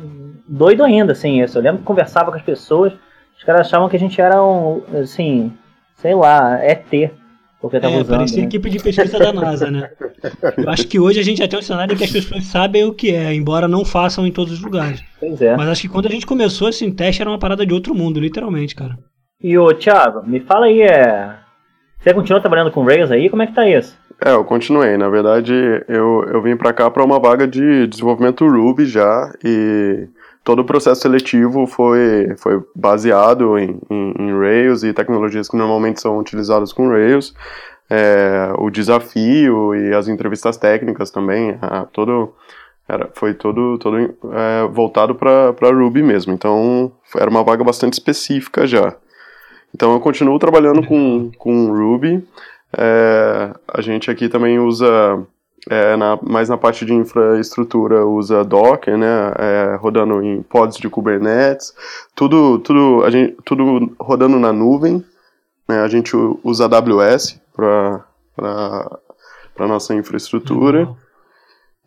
doido 0.48 0.84
ainda, 0.84 1.12
assim. 1.12 1.42
Eu 1.42 1.62
lembro 1.62 1.80
que 1.80 1.86
conversava 1.86 2.32
com 2.32 2.38
as 2.38 2.44
pessoas, 2.44 2.94
os 3.38 3.44
caras 3.44 3.68
achavam 3.68 3.90
que 3.90 3.96
a 3.96 4.00
gente 4.00 4.20
era 4.20 4.44
um, 4.44 4.82
assim, 5.02 5.52
sei 5.96 6.16
lá, 6.16 6.64
ET. 6.64 7.12
Porque 7.60 7.80
tava 7.80 7.96
é, 7.96 7.98
usando, 7.98 8.18
parecia 8.18 8.42
né? 8.42 8.48
equipe 8.48 8.70
de 8.70 8.80
pesquisa 8.80 9.18
da 9.18 9.34
NASA, 9.34 9.72
né? 9.72 9.90
Eu 10.58 10.70
acho 10.70 10.88
que 10.88 11.00
hoje 11.00 11.20
a 11.20 11.24
gente 11.24 11.40
já 11.40 11.48
tem 11.48 11.58
um 11.58 11.62
cenário 11.62 11.94
em 11.94 11.98
que 11.98 12.04
as 12.04 12.12
pessoas 12.12 12.44
sabem 12.46 12.86
o 12.86 12.94
que 12.94 13.14
é, 13.14 13.34
embora 13.34 13.68
não 13.68 13.84
façam 13.84 14.28
em 14.28 14.32
todos 14.32 14.54
os 14.54 14.62
lugares. 14.62 15.04
Pois 15.20 15.42
é. 15.42 15.56
Mas 15.58 15.68
acho 15.70 15.82
que 15.82 15.90
quando 15.90 16.06
a 16.06 16.12
gente 16.12 16.26
começou, 16.26 16.68
assim, 16.68 16.92
teste 16.92 17.22
era 17.22 17.30
uma 17.30 17.40
parada 17.40 17.66
de 17.66 17.74
outro 17.74 17.96
mundo, 17.96 18.20
literalmente, 18.20 18.76
cara. 18.76 18.98
E 19.42 19.56
ô, 19.58 19.72
Thiago, 19.74 20.28
me 20.28 20.40
fala 20.40 20.66
aí, 20.66 20.82
é... 20.82 21.36
Você 22.00 22.14
continua 22.14 22.42
trabalhando 22.42 22.72
com 22.72 22.84
Rails 22.84 23.12
aí? 23.12 23.30
Como 23.30 23.44
é 23.44 23.48
que 23.48 23.54
tá 23.54 23.68
isso? 23.68 23.98
É, 24.24 24.32
eu 24.32 24.44
continuei. 24.44 24.98
Na 24.98 25.10
verdade, 25.10 25.54
eu, 25.88 26.24
eu 26.32 26.42
vim 26.42 26.58
pra 26.58 26.74
cá 26.74 26.90
pra 26.90 27.04
uma 27.04 27.20
vaga 27.20 27.48
de 27.48 27.86
desenvolvimento 27.86 28.48
Ruby 28.48 28.86
já, 28.86 29.32
e 29.44 30.08
todo 30.44 30.60
o 30.62 30.66
processo 30.66 31.02
seletivo 31.02 31.68
foi, 31.68 32.36
foi 32.38 32.64
baseado 32.76 33.60
em, 33.60 33.80
em, 33.90 34.14
em, 34.18 34.40
Rails 34.40 34.84
e 34.84 34.94
tecnologias 34.94 35.48
que 35.48 35.56
normalmente 35.56 36.02
são 36.02 36.18
utilizadas 36.18 36.74
com 36.74 36.90
Rails. 36.90 37.36
É, 37.90 38.52
o 38.58 38.70
desafio 38.72 39.76
e 39.76 39.94
as 39.94 40.08
entrevistas 40.08 40.58
técnicas 40.58 41.12
também, 41.12 41.58
todo, 41.94 42.34
era, 42.90 43.10
foi 43.14 43.34
todo, 43.34 43.78
todo 43.78 43.98
é, 43.98 44.68
voltado 44.72 45.14
para 45.14 45.54
Ruby 45.62 46.02
mesmo. 46.02 46.34
Então, 46.34 46.92
era 47.16 47.30
uma 47.30 47.44
vaga 47.44 47.64
bastante 47.64 47.94
específica 47.94 48.66
já. 48.66 48.96
Então, 49.74 49.94
eu 49.94 50.00
continuo 50.00 50.40
trabalhando 50.40 50.86
com, 50.86 51.32
com 51.38 51.72
Ruby. 51.72 52.26
É, 52.78 53.54
a 53.68 53.82
gente 53.82 54.10
aqui 54.10 54.28
também 54.28 54.60
usa 54.60 55.26
é, 55.70 55.96
na, 55.96 56.18
mais 56.22 56.50
na 56.50 56.58
parte 56.58 56.86
de 56.86 56.94
infraestrutura 56.94 58.06
usa 58.06 58.44
Docker, 58.44 58.98
né, 58.98 59.34
é, 59.38 59.78
rodando 59.80 60.22
em 60.24 60.42
pods 60.42 60.78
de 60.78 60.90
Kubernetes, 60.90 61.74
tudo, 62.16 62.60
tudo, 62.60 63.04
a 63.04 63.10
gente, 63.10 63.38
tudo 63.44 63.96
rodando 64.00 64.40
na 64.40 64.54
nuvem, 64.54 65.04
né, 65.68 65.82
a 65.82 65.88
gente 65.88 66.16
usa 66.44 66.66
AWS 66.66 67.40
para 67.54 68.04
para 69.58 69.68
nossa 69.68 69.96
infraestrutura. 69.96 70.88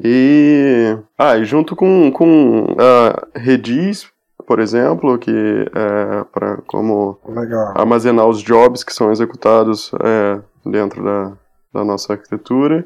E, 0.02 0.96
ah, 1.16 1.36
e 1.36 1.44
junto 1.44 1.76
com, 1.76 2.10
com 2.10 2.66
a 2.78 3.38
Redis, 3.38 4.10
por 4.50 4.58
exemplo, 4.58 5.16
que 5.16 5.30
é 5.30 6.24
para 6.32 6.56
como 6.66 7.20
Legal. 7.24 7.72
armazenar 7.76 8.26
os 8.26 8.42
jobs 8.42 8.82
que 8.82 8.92
são 8.92 9.12
executados 9.12 9.92
é, 10.02 10.40
dentro 10.68 11.04
da, 11.04 11.32
da 11.72 11.84
nossa 11.84 12.14
arquitetura. 12.14 12.84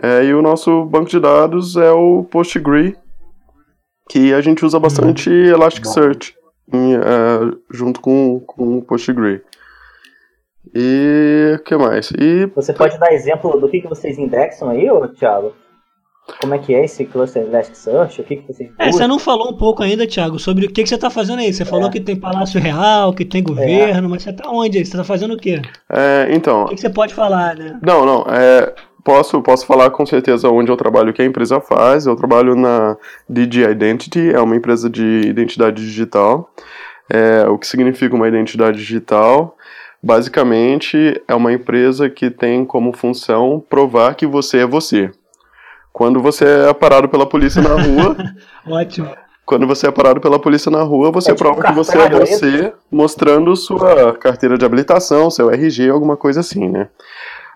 É, 0.00 0.24
e 0.24 0.32
o 0.32 0.40
nosso 0.40 0.84
banco 0.84 1.10
de 1.10 1.18
dados 1.18 1.76
é 1.76 1.90
o 1.90 2.22
Postgre, 2.22 2.96
que 4.08 4.32
a 4.32 4.40
gente 4.40 4.64
usa 4.64 4.78
bastante 4.78 5.28
uhum. 5.28 5.46
Elasticsearch 5.46 6.36
em, 6.72 6.94
é, 6.94 7.00
junto 7.72 8.00
com, 8.00 8.38
com 8.46 8.78
o 8.78 8.82
Postgre. 8.84 9.42
E 10.72 11.56
o 11.56 11.62
que 11.64 11.76
mais? 11.76 12.12
E... 12.16 12.46
Você 12.54 12.72
pode 12.72 12.96
dar 13.00 13.12
exemplo 13.12 13.58
do 13.58 13.68
que, 13.68 13.80
que 13.80 13.88
vocês 13.88 14.16
indexam 14.16 14.70
aí, 14.70 14.88
ô, 14.88 15.08
Thiago? 15.08 15.54
Como 16.40 16.54
é 16.54 16.58
que 16.58 16.74
é 16.74 16.84
esse 16.84 17.04
cluster 17.04 17.42
Elasticsearch? 17.42 18.20
O 18.20 18.24
que, 18.24 18.36
que 18.36 18.46
vocês 18.46 18.70
é, 18.78 18.90
você 18.90 19.06
não 19.06 19.18
falou 19.18 19.50
um 19.50 19.56
pouco 19.56 19.82
ainda, 19.82 20.06
Thiago, 20.06 20.38
sobre 20.38 20.64
o 20.64 20.72
que, 20.72 20.82
que 20.82 20.88
você 20.88 20.94
está 20.94 21.10
fazendo 21.10 21.40
aí. 21.40 21.52
Você 21.52 21.62
é. 21.62 21.66
falou 21.66 21.90
que 21.90 22.00
tem 22.00 22.16
Palácio 22.16 22.58
Real, 22.60 23.12
que 23.12 23.24
tem 23.24 23.42
governo, 23.42 24.08
é. 24.08 24.10
mas 24.10 24.22
você 24.22 24.30
está 24.30 24.48
onde 24.48 24.78
aí? 24.78 24.84
Você 24.84 24.92
está 24.92 25.04
fazendo 25.04 25.34
o 25.34 25.36
quê? 25.36 25.60
É, 25.90 26.28
então... 26.30 26.64
O 26.64 26.68
que, 26.68 26.76
que, 26.76 26.80
você 26.80 26.90
pode 26.90 27.12
falar, 27.12 27.54
né? 27.56 27.78
Não, 27.82 28.06
não, 28.06 28.24
é... 28.28 28.74
Posso, 29.04 29.42
posso 29.42 29.66
falar 29.66 29.90
com 29.90 30.06
certeza 30.06 30.48
onde 30.48 30.72
eu 30.72 30.78
trabalho, 30.78 31.10
o 31.10 31.12
que 31.12 31.20
a 31.20 31.26
empresa 31.26 31.60
faz. 31.60 32.06
Eu 32.06 32.16
trabalho 32.16 32.56
na 32.56 32.96
DG 33.28 33.70
Identity, 33.70 34.32
é 34.32 34.40
uma 34.40 34.56
empresa 34.56 34.88
de 34.88 35.20
identidade 35.26 35.84
digital. 35.84 36.50
É, 37.12 37.46
o 37.46 37.58
que 37.58 37.66
significa 37.66 38.16
uma 38.16 38.26
identidade 38.26 38.78
digital? 38.78 39.58
Basicamente, 40.02 41.22
é 41.28 41.34
uma 41.34 41.52
empresa 41.52 42.08
que 42.08 42.30
tem 42.30 42.64
como 42.64 42.94
função 42.94 43.62
provar 43.68 44.14
que 44.14 44.26
você 44.26 44.60
é 44.60 44.66
você. 44.66 45.10
Quando 45.94 46.20
você 46.20 46.44
é 46.44 46.74
parado 46.74 47.08
pela 47.08 47.24
polícia 47.24 47.62
na 47.62 47.80
rua. 47.80 48.16
Ótimo. 48.68 49.08
Quando 49.46 49.64
você 49.64 49.86
é 49.86 49.92
parado 49.92 50.20
pela 50.20 50.40
polícia 50.40 50.68
na 50.68 50.82
rua, 50.82 51.12
você 51.12 51.30
é 51.30 51.34
tipo 51.34 51.44
prova 51.44 51.62
que 51.62 51.72
você 51.72 51.96
é 51.96 52.10
você, 52.10 52.72
mostrando 52.90 53.54
sua 53.54 54.12
carteira 54.14 54.58
de 54.58 54.64
habilitação, 54.64 55.30
seu 55.30 55.48
RG, 55.50 55.88
alguma 55.88 56.16
coisa 56.16 56.40
assim, 56.40 56.68
né? 56.68 56.88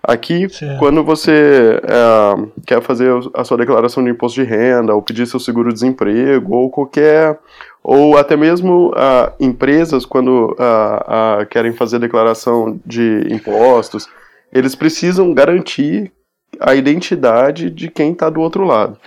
Aqui, 0.00 0.49
certo. 0.50 0.78
quando 0.78 1.02
você 1.02 1.80
é, 1.83 2.49
quer 2.64 2.80
fazer 2.80 3.11
a 3.35 3.42
sua 3.42 3.57
declaração 3.57 4.04
de 4.04 4.11
imposto 4.11 4.40
de 4.40 4.49
renda, 4.49 4.95
ou 4.95 5.02
pedir 5.02 5.26
seu 5.26 5.40
seguro-desemprego, 5.40 6.54
ou 6.54 6.71
qualquer. 6.71 7.40
Ou 7.83 8.16
até 8.16 8.37
mesmo 8.37 8.90
uh, 8.90 9.33
empresas, 9.40 10.07
quando 10.07 10.54
uh, 10.61 11.42
uh, 11.42 11.47
querem 11.50 11.73
fazer 11.73 11.99
declaração 11.99 12.78
de 12.87 13.26
impostos, 13.33 14.09
eles 14.52 14.76
precisam 14.76 15.35
garantir 15.35 16.12
a 16.61 16.75
identidade 16.75 17.71
de 17.71 17.88
quem 17.88 18.12
está 18.12 18.28
do 18.31 18.40
outro 18.40 18.64
lado. 18.64 18.99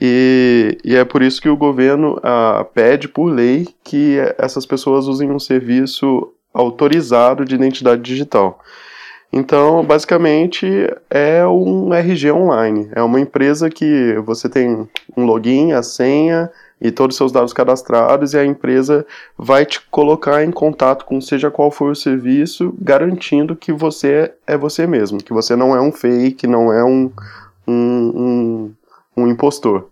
E, 0.00 0.78
e, 0.84 0.96
é 0.96 1.04
por 1.04 1.22
isso 1.22 1.40
que 1.40 1.48
o 1.48 1.56
governo 1.56 2.20
pede 2.74 3.08
por 3.08 3.26
lei 3.26 3.68
que 3.84 4.18
essas 4.38 4.66
pessoas 4.66 5.06
usem 5.06 5.30
um 5.30 5.38
serviço 5.38 6.32
autorizado 6.52 7.44
de 7.44 7.54
identidade 7.54 8.02
digital. 8.02 8.60
Então, 9.32 9.84
basicamente, 9.84 10.66
é 11.10 11.44
um 11.46 11.92
RG 11.92 12.30
online. 12.30 12.88
É 12.94 13.02
uma 13.02 13.18
empresa 13.18 13.68
que 13.68 14.14
você 14.24 14.48
tem 14.48 14.88
um 15.16 15.24
login, 15.24 15.72
a 15.72 15.82
senha 15.82 16.50
e 16.84 16.92
todos 16.92 17.14
os 17.14 17.16
seus 17.16 17.32
dados 17.32 17.54
cadastrados 17.54 18.34
e 18.34 18.38
a 18.38 18.44
empresa 18.44 19.06
vai 19.38 19.64
te 19.64 19.80
colocar 19.80 20.44
em 20.44 20.50
contato 20.50 21.06
com 21.06 21.18
seja 21.18 21.50
qual 21.50 21.70
for 21.70 21.92
o 21.92 21.96
serviço, 21.96 22.74
garantindo 22.78 23.56
que 23.56 23.72
você 23.72 24.34
é 24.46 24.54
você 24.54 24.86
mesmo, 24.86 25.16
que 25.16 25.32
você 25.32 25.56
não 25.56 25.74
é 25.74 25.80
um 25.80 25.90
fake, 25.90 26.46
não 26.46 26.70
é 26.70 26.84
um, 26.84 27.10
um, 27.66 27.74
um, 28.14 28.74
um 29.16 29.28
impostor. 29.28 29.88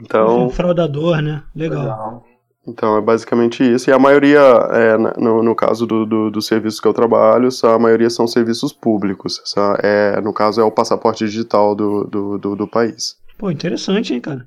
Então, 0.00 0.46
um 0.46 0.50
fraudador, 0.50 1.22
né? 1.22 1.44
Legal. 1.54 1.82
Legal. 1.82 2.24
Então 2.66 2.98
é 2.98 3.00
basicamente 3.00 3.62
isso. 3.62 3.88
E 3.88 3.92
a 3.92 3.98
maioria, 4.00 4.40
é, 4.40 4.98
no, 5.16 5.44
no 5.44 5.54
caso 5.54 5.86
do, 5.86 6.04
do, 6.04 6.30
dos 6.30 6.46
serviços 6.46 6.80
que 6.80 6.88
eu 6.88 6.92
trabalho, 6.92 7.48
a 7.62 7.78
maioria 7.78 8.10
são 8.10 8.26
serviços 8.26 8.72
públicos. 8.72 9.40
É, 9.80 10.20
no 10.20 10.34
caso 10.34 10.60
é 10.60 10.64
o 10.64 10.72
passaporte 10.72 11.24
digital 11.24 11.74
do, 11.74 12.04
do, 12.04 12.36
do, 12.36 12.56
do 12.56 12.68
país. 12.68 13.16
Pô, 13.38 13.48
interessante, 13.48 14.12
hein, 14.12 14.20
cara? 14.20 14.44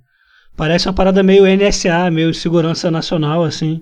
Parece 0.55 0.88
uma 0.88 0.93
parada 0.93 1.24
meio 1.24 1.46
NSA, 1.46 2.12
meio 2.12 2.34
segurança 2.34 2.91
nacional, 2.91 3.43
assim. 3.43 3.81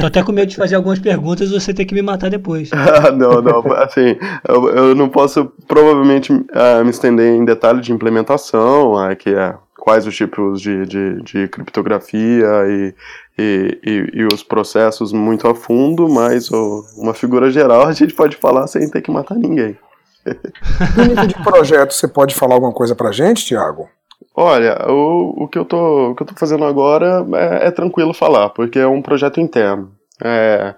Tô 0.00 0.06
até 0.06 0.22
com 0.22 0.32
medo 0.32 0.48
de 0.48 0.56
fazer 0.56 0.74
algumas 0.74 0.98
perguntas 0.98 1.50
e 1.50 1.52
você 1.52 1.74
ter 1.74 1.84
que 1.84 1.94
me 1.94 2.00
matar 2.00 2.30
depois. 2.30 2.70
não, 3.16 3.42
não, 3.42 3.72
assim, 3.74 4.16
eu, 4.48 4.68
eu 4.70 4.94
não 4.94 5.08
posso 5.08 5.52
provavelmente 5.68 6.32
uh, 6.32 6.82
me 6.82 6.90
estender 6.90 7.34
em 7.34 7.44
detalhe 7.44 7.80
de 7.80 7.92
implementação, 7.92 8.94
uh, 8.94 9.14
que 9.14 9.30
é 9.30 9.54
quais 9.78 10.06
os 10.06 10.16
tipos 10.16 10.62
de, 10.62 10.86
de, 10.86 11.22
de 11.22 11.48
criptografia 11.48 12.46
e, 12.68 12.94
e, 13.36 13.80
e, 13.84 14.20
e, 14.20 14.24
os 14.32 14.42
processos 14.42 15.12
muito 15.12 15.48
a 15.48 15.54
fundo, 15.54 16.08
mas 16.08 16.50
oh, 16.52 16.84
uma 16.96 17.12
figura 17.12 17.50
geral 17.50 17.86
a 17.86 17.92
gente 17.92 18.14
pode 18.14 18.36
falar 18.36 18.68
sem 18.68 18.88
ter 18.88 19.02
que 19.02 19.10
matar 19.10 19.34
ninguém. 19.34 19.76
No 20.96 21.04
nível 21.04 21.26
de 21.26 21.34
projeto, 21.42 21.92
você 21.92 22.06
pode 22.06 22.32
falar 22.32 22.54
alguma 22.54 22.72
coisa 22.72 22.94
pra 22.94 23.10
gente, 23.10 23.44
Tiago? 23.44 23.88
Olha, 24.34 24.86
o, 24.88 25.44
o, 25.44 25.48
que 25.48 25.58
eu 25.58 25.64
tô, 25.64 26.10
o 26.10 26.14
que 26.14 26.22
eu 26.22 26.26
tô 26.26 26.34
fazendo 26.34 26.64
agora 26.64 27.26
é, 27.34 27.68
é 27.68 27.70
tranquilo 27.70 28.12
falar, 28.12 28.50
porque 28.50 28.78
é 28.78 28.86
um 28.86 29.02
projeto 29.02 29.40
interno. 29.40 29.92
É, 30.22 30.74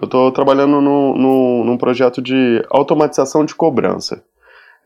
eu 0.00 0.06
estou 0.06 0.30
trabalhando 0.32 0.80
no, 0.80 1.16
no, 1.16 1.64
num 1.64 1.76
projeto 1.76 2.20
de 2.22 2.64
automatização 2.70 3.44
de 3.44 3.54
cobrança. 3.54 4.22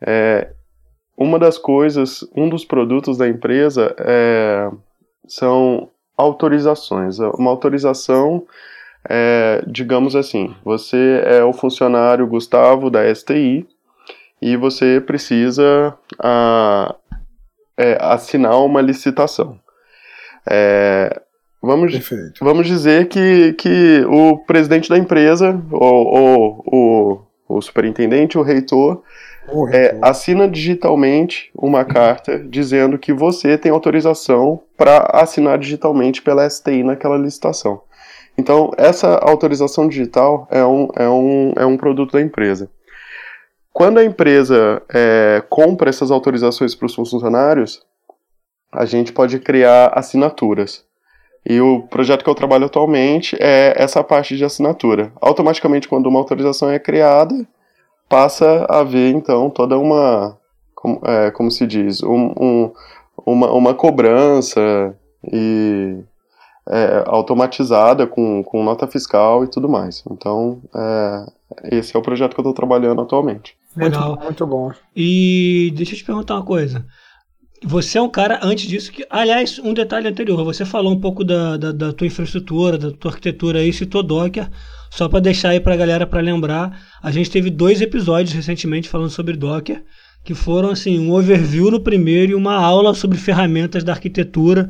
É, 0.01 0.51
uma 1.17 1.39
das 1.39 1.57
coisas, 1.57 2.23
um 2.35 2.47
dos 2.47 2.63
produtos 2.63 3.17
da 3.17 3.27
empresa 3.27 3.95
é, 3.99 4.69
são 5.27 5.89
autorizações. 6.17 7.19
Uma 7.19 7.49
autorização 7.51 8.45
é, 9.09 9.63
digamos 9.65 10.15
assim, 10.15 10.53
você 10.63 11.21
é 11.25 11.43
o 11.43 11.53
funcionário 11.53 12.27
Gustavo 12.27 12.89
da 12.89 13.13
STI 13.13 13.65
e 14.41 14.57
você 14.57 15.01
precisa 15.01 15.97
a, 16.19 16.93
é, 17.77 17.97
assinar 18.01 18.59
uma 18.63 18.81
licitação. 18.81 19.59
É, 20.49 21.21
vamos, 21.61 21.93
vamos 22.41 22.65
dizer 22.65 23.07
que, 23.07 23.53
que 23.53 24.03
o 24.07 24.37
presidente 24.39 24.89
da 24.89 24.97
empresa, 24.97 25.61
ou, 25.71 26.63
o, 26.65 27.21
o 27.47 27.61
superintendente, 27.61 28.37
o 28.37 28.41
reitor, 28.41 29.03
é, 29.71 29.97
assina 30.01 30.47
digitalmente 30.47 31.49
uma 31.55 31.85
carta 31.85 32.37
dizendo 32.39 32.97
que 32.97 33.13
você 33.13 33.57
tem 33.57 33.71
autorização 33.71 34.61
para 34.75 35.09
assinar 35.13 35.57
digitalmente 35.57 36.21
pela 36.21 36.49
STI 36.49 36.83
naquela 36.83 37.17
licitação. 37.17 37.81
Então, 38.37 38.71
essa 38.77 39.15
autorização 39.15 39.87
digital 39.87 40.47
é 40.51 40.63
um, 40.63 40.89
é 40.95 41.09
um, 41.09 41.53
é 41.57 41.65
um 41.65 41.77
produto 41.77 42.13
da 42.13 42.21
empresa. 42.21 42.69
Quando 43.77 43.99
a 43.99 44.03
empresa 44.03 44.81
é, 44.91 45.43
compra 45.51 45.91
essas 45.91 46.09
autorizações 46.09 46.73
para 46.73 46.87
os 46.87 46.95
funcionários, 46.95 47.79
a 48.71 48.85
gente 48.85 49.13
pode 49.13 49.37
criar 49.37 49.91
assinaturas. 49.93 50.83
E 51.47 51.61
o 51.61 51.83
projeto 51.83 52.23
que 52.23 52.29
eu 52.31 52.33
trabalho 52.33 52.65
atualmente 52.65 53.37
é 53.39 53.75
essa 53.77 54.03
parte 54.03 54.35
de 54.35 54.43
assinatura. 54.43 55.13
Automaticamente, 55.21 55.87
quando 55.87 56.07
uma 56.07 56.17
autorização 56.17 56.71
é 56.71 56.79
criada, 56.79 57.47
passa 58.09 58.65
a 58.67 58.79
haver 58.79 59.13
então 59.13 59.47
toda 59.51 59.77
uma, 59.77 60.35
como, 60.73 60.99
é, 61.05 61.29
como 61.29 61.51
se 61.51 61.67
diz, 61.67 62.01
um, 62.01 62.33
um, 62.35 62.73
uma, 63.23 63.51
uma 63.51 63.73
cobrança 63.75 64.97
e 65.31 65.99
é, 66.67 67.03
automatizada 67.05 68.07
com, 68.07 68.43
com 68.43 68.63
nota 68.63 68.87
fiscal 68.87 69.43
e 69.43 69.47
tudo 69.47 69.69
mais. 69.69 70.03
Então, 70.09 70.63
é, 70.75 71.25
esse 71.77 71.95
é 71.95 71.99
o 71.99 72.01
projeto 72.01 72.33
que 72.33 72.39
eu 72.39 72.41
estou 72.41 72.55
trabalhando 72.55 73.03
atualmente. 73.03 73.55
Legal. 73.77 74.09
Muito, 74.09 74.23
muito 74.23 74.47
bom. 74.47 74.71
E 74.95 75.71
deixa 75.75 75.93
eu 75.93 75.97
te 75.97 76.03
perguntar 76.03 76.35
uma 76.35 76.43
coisa. 76.43 76.85
Você 77.63 77.97
é 77.97 78.01
um 78.01 78.09
cara, 78.09 78.39
antes 78.43 78.67
disso, 78.67 78.91
que. 78.91 79.05
Aliás, 79.09 79.59
um 79.59 79.73
detalhe 79.73 80.07
anterior, 80.07 80.43
você 80.43 80.63
falou 80.63 80.93
um 80.93 80.99
pouco 80.99 81.23
da, 81.23 81.57
da, 81.57 81.71
da 81.71 81.93
tua 81.93 82.05
infraestrutura, 82.05 82.77
da 82.77 82.91
tua 82.91 83.11
arquitetura 83.11 83.59
aí, 83.59 83.73
citou 83.73 84.03
Docker. 84.03 84.49
Só 84.91 85.09
para 85.09 85.19
deixar 85.19 85.49
aí 85.49 85.59
para 85.59 85.73
a 85.73 85.77
galera 85.77 86.07
para 86.07 86.21
lembrar, 86.21 86.79
a 87.01 87.11
gente 87.11 87.29
teve 87.29 87.49
dois 87.49 87.81
episódios 87.81 88.33
recentemente 88.33 88.87
falando 88.87 89.09
sobre 89.09 89.35
Docker, 89.35 89.83
que 90.23 90.33
foram 90.33 90.69
assim 90.69 90.99
um 90.99 91.11
overview 91.11 91.69
no 91.71 91.79
primeiro 91.79 92.31
e 92.31 92.35
uma 92.35 92.55
aula 92.55 92.93
sobre 92.93 93.17
ferramentas 93.17 93.83
da 93.83 93.93
arquitetura 93.93 94.69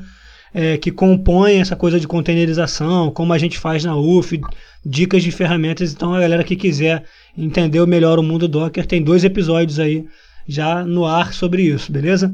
é, 0.57 0.75
que 0.75 0.91
compõem 0.91 1.59
essa 1.61 1.75
coisa 1.75 1.99
de 1.99 2.07
containerização, 2.07 3.11
como 3.11 3.31
a 3.31 3.37
gente 3.37 3.59
faz 3.59 3.85
na 3.85 3.95
UF, 3.95 4.41
dicas 4.83 5.21
de 5.21 5.29
ferramentas. 5.29 5.93
Então 5.93 6.15
a 6.15 6.19
galera 6.19 6.43
que 6.43 6.55
quiser 6.55 7.03
entender 7.37 7.85
melhor 7.85 8.17
o 8.17 8.23
mundo 8.23 8.47
Docker 8.47 8.83
tem 8.87 9.03
dois 9.03 9.23
episódios 9.23 9.79
aí 9.79 10.07
já 10.47 10.83
no 10.83 11.05
ar 11.05 11.31
sobre 11.31 11.61
isso, 11.61 11.91
beleza? 11.91 12.33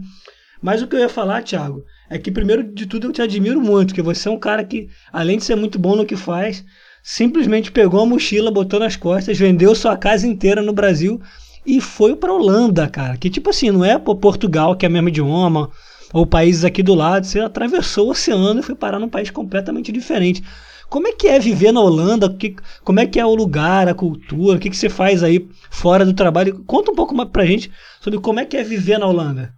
Mas 0.61 0.81
o 0.81 0.87
que 0.87 0.95
eu 0.95 1.01
ia 1.01 1.09
falar, 1.09 1.43
Thiago, 1.43 1.83
é 2.09 2.17
que 2.17 2.31
primeiro 2.31 2.63
de 2.63 2.85
tudo 2.85 3.07
eu 3.07 3.11
te 3.11 3.21
admiro 3.21 3.59
muito, 3.59 3.89
porque 3.89 4.01
você 4.01 4.29
é 4.29 4.31
um 4.31 4.39
cara 4.39 4.63
que, 4.63 4.87
além 5.11 5.37
de 5.37 5.43
ser 5.43 5.55
muito 5.55 5.77
bom 5.77 5.93
no 5.93 6.05
que 6.05 6.15
faz, 6.15 6.63
simplesmente 7.03 7.73
pegou 7.73 7.99
a 7.99 8.05
mochila, 8.05 8.49
botou 8.49 8.79
nas 8.79 8.95
costas, 8.95 9.37
vendeu 9.37 9.75
sua 9.75 9.97
casa 9.97 10.25
inteira 10.25 10.61
no 10.61 10.71
Brasil 10.71 11.19
e 11.65 11.81
foi 11.81 12.15
para 12.15 12.31
Holanda, 12.31 12.87
cara. 12.87 13.17
Que 13.17 13.29
tipo 13.29 13.49
assim, 13.49 13.69
não 13.69 13.83
é 13.83 13.99
Portugal, 13.99 14.77
que 14.77 14.85
é 14.85 14.89
mesmo 14.89 15.09
idioma, 15.09 15.69
ou 16.13 16.25
países 16.25 16.63
aqui 16.63 16.83
do 16.83 16.93
lado, 16.93 17.25
você 17.25 17.39
atravessou 17.39 18.07
o 18.07 18.11
oceano 18.11 18.59
e 18.59 18.63
foi 18.63 18.75
parar 18.75 18.99
num 18.99 19.09
país 19.09 19.31
completamente 19.31 19.91
diferente. 19.91 20.43
Como 20.89 21.07
é 21.07 21.11
que 21.11 21.27
é 21.27 21.39
viver 21.39 21.71
na 21.71 21.81
Holanda? 21.81 22.31
Que, 22.31 22.55
como 22.83 22.99
é 22.99 23.07
que 23.07 23.19
é 23.19 23.25
o 23.25 23.33
lugar, 23.33 23.87
a 23.87 23.95
cultura? 23.95 24.57
O 24.57 24.59
que, 24.59 24.69
que 24.69 24.77
você 24.77 24.89
faz 24.89 25.23
aí 25.23 25.49
fora 25.71 26.05
do 26.05 26.13
trabalho? 26.13 26.63
Conta 26.65 26.91
um 26.91 26.95
pouco 26.95 27.15
mais 27.15 27.29
pra 27.29 27.45
gente 27.45 27.71
sobre 27.99 28.19
como 28.19 28.39
é 28.39 28.45
que 28.45 28.55
é 28.55 28.63
viver 28.63 28.99
na 28.99 29.07
Holanda. 29.07 29.51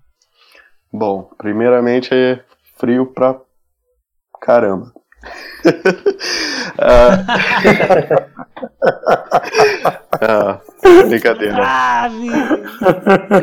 Bom, 0.93 1.29
primeiramente 1.38 2.13
é 2.13 2.41
frio 2.77 3.07
pra 3.07 3.38
caramba. 4.41 4.93
Ah, 6.79 7.25
ah, 10.22 10.60
brincadeira. 11.08 11.58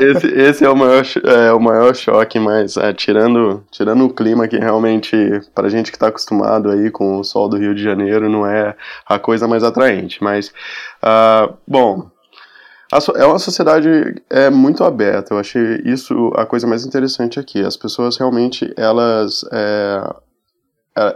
Esse, 0.00 0.26
esse 0.28 0.64
é, 0.64 0.70
o 0.70 0.76
maior, 0.76 1.04
é 1.24 1.52
o 1.52 1.60
maior 1.60 1.94
choque, 1.94 2.38
mas 2.38 2.76
é, 2.76 2.92
tirando, 2.92 3.64
tirando 3.70 4.04
o 4.04 4.12
clima 4.12 4.48
que 4.48 4.58
realmente, 4.58 5.16
pra 5.54 5.68
gente 5.68 5.90
que 5.90 5.98
tá 5.98 6.08
acostumado 6.08 6.70
aí 6.70 6.90
com 6.90 7.18
o 7.18 7.24
sol 7.24 7.48
do 7.48 7.58
Rio 7.58 7.74
de 7.74 7.82
Janeiro, 7.82 8.28
não 8.28 8.46
é 8.46 8.74
a 9.06 9.18
coisa 9.18 9.48
mais 9.48 9.64
atraente. 9.64 10.22
Mas, 10.22 10.52
uh, 11.02 11.54
bom, 11.66 12.10
é 13.16 13.24
uma 13.24 13.38
sociedade 13.38 14.22
é 14.28 14.50
muito 14.50 14.84
aberta. 14.84 15.32
Eu 15.32 15.38
achei 15.38 15.80
isso 15.84 16.30
a 16.36 16.44
coisa 16.44 16.66
mais 16.66 16.84
interessante 16.84 17.40
aqui. 17.40 17.64
As 17.64 17.76
pessoas 17.76 18.18
realmente 18.18 18.72
elas 18.76 19.44
é 19.50 20.14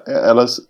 elas 0.06 0.66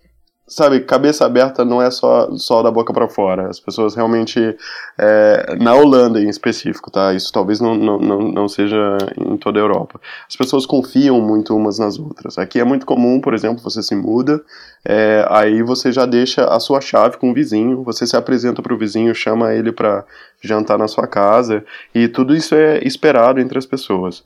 sabe, 0.48 0.80
cabeça 0.80 1.26
aberta 1.26 1.64
não 1.64 1.82
é 1.82 1.90
só, 1.90 2.30
só 2.36 2.62
da 2.62 2.70
boca 2.70 2.92
para 2.92 3.08
fora. 3.08 3.48
As 3.48 3.58
pessoas 3.58 3.94
realmente, 3.94 4.56
é, 4.96 5.56
na 5.58 5.74
Holanda 5.74 6.20
em 6.20 6.28
específico, 6.28 6.90
tá? 6.90 7.12
Isso 7.14 7.32
talvez 7.32 7.60
não, 7.60 7.74
não, 7.74 7.98
não 7.98 8.48
seja 8.48 8.96
em 9.18 9.36
toda 9.36 9.58
a 9.58 9.62
Europa. 9.62 10.00
As 10.28 10.36
pessoas 10.36 10.64
confiam 10.64 11.20
muito 11.20 11.54
umas 11.56 11.78
nas 11.78 11.98
outras. 11.98 12.38
Aqui 12.38 12.60
é 12.60 12.64
muito 12.64 12.86
comum, 12.86 13.20
por 13.20 13.34
exemplo, 13.34 13.62
você 13.62 13.82
se 13.82 13.96
muda, 13.96 14.42
é, 14.84 15.26
aí 15.28 15.62
você 15.62 15.90
já 15.90 16.06
deixa 16.06 16.44
a 16.44 16.60
sua 16.60 16.80
chave 16.80 17.16
com 17.16 17.30
o 17.30 17.34
vizinho, 17.34 17.82
você 17.82 18.06
se 18.06 18.16
apresenta 18.16 18.62
para 18.62 18.74
o 18.74 18.78
vizinho, 18.78 19.14
chama 19.14 19.52
ele 19.52 19.72
para 19.72 20.04
jantar 20.40 20.78
na 20.78 20.86
sua 20.86 21.08
casa, 21.08 21.64
e 21.92 22.06
tudo 22.06 22.36
isso 22.36 22.54
é 22.54 22.78
esperado 22.86 23.40
entre 23.40 23.58
as 23.58 23.66
pessoas. 23.66 24.22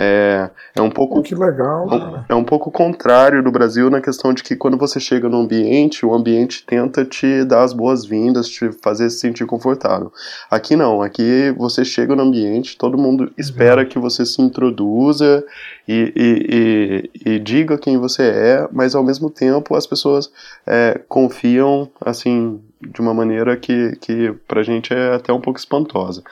É, 0.00 0.48
é 0.76 0.80
um 0.80 0.90
pouco. 0.90 1.20
Que 1.22 1.34
legal. 1.34 1.88
É, 2.28 2.32
é 2.32 2.34
um 2.36 2.44
pouco 2.44 2.70
contrário 2.70 3.42
do 3.42 3.50
Brasil 3.50 3.90
na 3.90 4.00
questão 4.00 4.32
de 4.32 4.44
que 4.44 4.54
quando 4.54 4.78
você 4.78 5.00
chega 5.00 5.28
no 5.28 5.38
ambiente, 5.38 6.06
o 6.06 6.14
ambiente 6.14 6.64
tenta 6.64 7.04
te 7.04 7.44
dar 7.44 7.64
as 7.64 7.72
boas-vindas, 7.72 8.48
te 8.48 8.70
fazer 8.80 9.10
se 9.10 9.18
sentir 9.18 9.44
confortável. 9.44 10.12
Aqui 10.48 10.76
não, 10.76 11.02
aqui 11.02 11.52
você 11.58 11.84
chega 11.84 12.14
no 12.14 12.22
ambiente, 12.22 12.78
todo 12.78 12.96
mundo 12.96 13.32
espera 13.36 13.84
que 13.84 13.98
você 13.98 14.24
se 14.24 14.40
introduza 14.40 15.44
e, 15.88 16.12
e, 16.14 17.10
e, 17.24 17.32
e, 17.32 17.38
diga 17.40 17.76
quem 17.76 17.98
você 17.98 18.22
é, 18.22 18.68
mas 18.70 18.94
ao 18.94 19.02
mesmo 19.02 19.28
tempo 19.28 19.74
as 19.74 19.86
pessoas 19.86 20.30
é, 20.64 21.00
confiam 21.08 21.90
assim 22.04 22.60
de 22.80 23.00
uma 23.00 23.12
maneira 23.12 23.56
que, 23.56 23.96
que 24.00 24.32
para 24.46 24.60
a 24.60 24.64
gente 24.64 24.94
é 24.94 25.14
até 25.14 25.32
um 25.32 25.40
pouco 25.40 25.58
espantosa. 25.58 26.22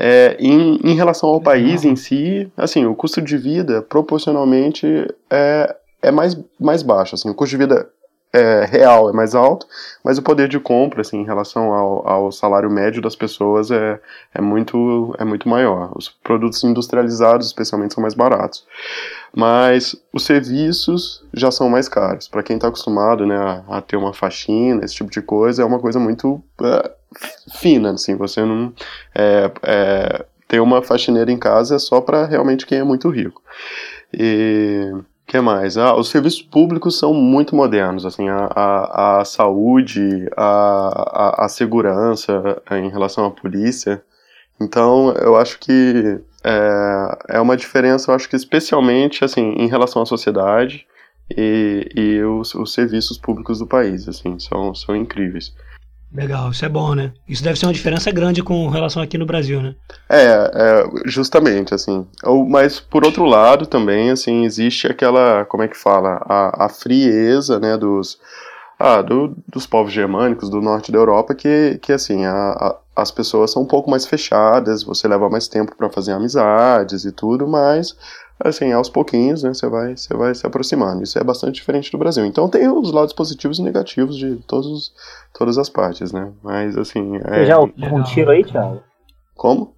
É, 0.00 0.36
em, 0.38 0.78
em 0.84 0.94
relação 0.94 1.28
ao 1.28 1.40
país 1.40 1.84
em 1.84 1.96
si, 1.96 2.48
assim, 2.56 2.86
o 2.86 2.94
custo 2.94 3.20
de 3.20 3.36
vida 3.36 3.82
proporcionalmente 3.82 4.86
é, 5.28 5.76
é 6.00 6.10
mais, 6.12 6.38
mais 6.58 6.82
baixo. 6.82 7.16
Assim, 7.16 7.28
o 7.28 7.34
custo 7.34 7.50
de 7.50 7.64
vida 7.64 7.90
é, 8.32 8.64
real 8.66 9.08
é 9.08 9.12
mais 9.12 9.34
alto, 9.34 9.66
mas 10.04 10.18
o 10.18 10.22
poder 10.22 10.48
de 10.48 10.60
compra, 10.60 11.00
assim, 11.00 11.18
em 11.18 11.24
relação 11.24 11.72
ao, 11.72 12.08
ao, 12.08 12.32
salário 12.32 12.70
médio 12.70 13.00
das 13.00 13.16
pessoas 13.16 13.70
é, 13.70 14.00
é, 14.34 14.40
muito, 14.40 15.14
é 15.18 15.24
muito 15.24 15.48
maior. 15.48 15.92
Os 15.96 16.08
produtos 16.08 16.62
industrializados, 16.62 17.46
especialmente, 17.46 17.94
são 17.94 18.02
mais 18.02 18.14
baratos. 18.14 18.66
Mas 19.34 19.96
os 20.12 20.24
serviços 20.24 21.24
já 21.32 21.50
são 21.50 21.68
mais 21.68 21.88
caros. 21.88 22.28
Para 22.28 22.42
quem 22.42 22.56
está 22.56 22.68
acostumado 22.68 23.26
né, 23.26 23.36
a, 23.36 23.78
a, 23.78 23.80
ter 23.80 23.96
uma 23.96 24.12
faxina, 24.12 24.84
esse 24.84 24.94
tipo 24.94 25.10
de 25.10 25.22
coisa, 25.22 25.62
é 25.62 25.64
uma 25.64 25.78
coisa 25.78 25.98
muito 25.98 26.34
uh, 26.60 26.90
fina, 27.58 27.92
assim, 27.92 28.16
você 28.16 28.44
não... 28.44 28.72
É, 29.14 29.50
é, 29.62 30.24
ter 30.46 30.60
uma 30.60 30.82
faxineira 30.82 31.30
em 31.30 31.38
casa 31.38 31.76
é 31.76 31.78
só 31.78 32.00
para 32.00 32.24
realmente 32.24 32.66
quem 32.66 32.78
é 32.78 32.84
muito 32.84 33.10
rico. 33.10 33.42
E 34.12 34.90
que 35.28 35.38
mais? 35.42 35.76
Ah, 35.76 35.94
os 35.94 36.08
serviços 36.08 36.40
públicos 36.40 36.98
são 36.98 37.12
muito 37.12 37.54
modernos, 37.54 38.06
assim, 38.06 38.30
a, 38.30 38.48
a, 38.56 39.20
a 39.20 39.24
saúde, 39.26 40.26
a, 40.34 41.42
a, 41.42 41.44
a, 41.44 41.48
segurança 41.50 42.62
em 42.72 42.88
relação 42.88 43.26
à 43.26 43.30
polícia. 43.30 44.02
Então, 44.58 45.12
eu 45.20 45.36
acho 45.36 45.58
que 45.58 46.18
é, 46.42 47.36
é 47.36 47.40
uma 47.42 47.58
diferença, 47.58 48.10
eu 48.10 48.14
acho 48.14 48.26
que 48.26 48.36
especialmente, 48.36 49.22
assim, 49.22 49.52
em 49.58 49.68
relação 49.68 50.00
à 50.00 50.06
sociedade 50.06 50.86
e, 51.36 51.86
e 51.94 52.22
os, 52.24 52.54
os 52.54 52.72
serviços 52.72 53.18
públicos 53.18 53.58
do 53.58 53.66
país, 53.66 54.08
assim, 54.08 54.38
são, 54.38 54.74
são 54.74 54.96
incríveis. 54.96 55.54
Legal, 56.12 56.50
isso 56.50 56.64
é 56.64 56.68
bom, 56.68 56.94
né? 56.94 57.12
Isso 57.28 57.42
deve 57.42 57.58
ser 57.58 57.66
uma 57.66 57.72
diferença 57.72 58.10
grande 58.10 58.42
com 58.42 58.68
relação 58.68 59.02
aqui 59.02 59.18
no 59.18 59.26
Brasil, 59.26 59.60
né? 59.60 59.74
É, 60.08 60.50
é 60.54 60.84
justamente, 61.04 61.74
assim. 61.74 62.06
Mas, 62.48 62.80
por 62.80 63.04
outro 63.04 63.24
lado, 63.24 63.66
também, 63.66 64.10
assim, 64.10 64.44
existe 64.44 64.86
aquela, 64.86 65.44
como 65.44 65.62
é 65.62 65.68
que 65.68 65.76
fala, 65.76 66.24
a, 66.26 66.64
a 66.64 66.68
frieza, 66.70 67.60
né, 67.60 67.76
dos, 67.76 68.18
ah, 68.78 69.02
do, 69.02 69.36
dos 69.46 69.66
povos 69.66 69.92
germânicos 69.92 70.48
do 70.48 70.62
norte 70.62 70.92
da 70.92 70.98
Europa, 70.98 71.34
que, 71.34 71.78
que 71.82 71.92
assim, 71.92 72.24
a, 72.24 72.32
a, 72.32 72.76
as 72.96 73.10
pessoas 73.10 73.50
são 73.50 73.62
um 73.62 73.66
pouco 73.66 73.90
mais 73.90 74.06
fechadas, 74.06 74.84
você 74.84 75.06
leva 75.08 75.28
mais 75.28 75.46
tempo 75.46 75.76
para 75.76 75.90
fazer 75.90 76.12
amizades 76.12 77.04
e 77.04 77.12
tudo, 77.12 77.46
mas 77.46 77.96
assim, 78.44 78.72
aos 78.72 78.88
pouquinhos, 78.88 79.42
né, 79.42 79.52
você 79.52 79.68
vai, 79.68 79.96
você 79.96 80.14
vai 80.14 80.34
se 80.34 80.46
aproximando. 80.46 81.02
Isso 81.02 81.18
é 81.18 81.24
bastante 81.24 81.56
diferente 81.56 81.90
do 81.90 81.98
Brasil. 81.98 82.24
Então 82.24 82.48
tem 82.48 82.68
os 82.68 82.92
lados 82.92 83.12
positivos 83.12 83.58
e 83.58 83.62
negativos 83.62 84.16
de 84.16 84.36
todos, 84.46 84.92
todas 85.36 85.58
as 85.58 85.68
partes, 85.68 86.12
né? 86.12 86.30
Mas 86.42 86.76
assim. 86.76 87.16
É... 87.24 87.40
Você 87.40 87.46
já 87.46 87.58
ouviu 87.58 87.94
um 87.94 88.02
tiro 88.02 88.30
aí, 88.30 88.44
Thiago? 88.44 88.80
Como? 89.34 89.74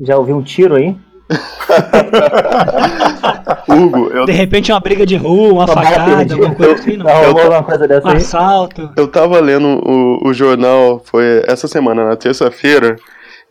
Já 0.00 0.16
ouviu 0.16 0.36
um 0.36 0.42
tiro 0.42 0.76
aí? 0.76 0.96
Hugo, 3.68 4.08
eu... 4.08 4.24
De 4.26 4.32
repente 4.32 4.72
uma 4.72 4.80
briga 4.80 5.06
de 5.06 5.16
rua, 5.16 5.52
uma 5.52 5.66
facada, 5.66 6.34
alguma 6.34 6.54
coisa 6.54 6.74
assim, 6.74 6.96
não. 6.96 7.04
não 7.04 7.38
eu, 7.38 7.50
uma 7.50 7.62
coisa 7.62 7.88
dessa 7.88 8.08
um 8.08 8.12
assalto. 8.12 8.90
Eu 8.96 9.08
tava 9.08 9.40
lendo 9.40 9.66
o, 9.66 10.28
o 10.28 10.34
jornal, 10.34 11.00
foi 11.04 11.42
essa 11.46 11.68
semana, 11.68 12.04
na 12.04 12.16
terça-feira, 12.16 12.96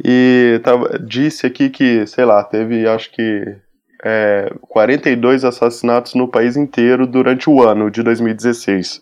e 0.04 0.60
tava, 0.64 1.00
disse 1.00 1.48
aqui 1.48 1.70
que, 1.70 2.06
sei 2.06 2.26
lá, 2.26 2.44
teve 2.44 2.88
acho 2.88 3.12
que 3.12 3.56
é, 4.04 4.52
42 4.62 5.46
assassinatos 5.46 6.14
no 6.14 6.28
país 6.28 6.58
inteiro 6.58 7.06
durante 7.06 7.50
o 7.50 7.62
ano 7.62 7.90
de 7.90 8.02
2016. 8.04 9.02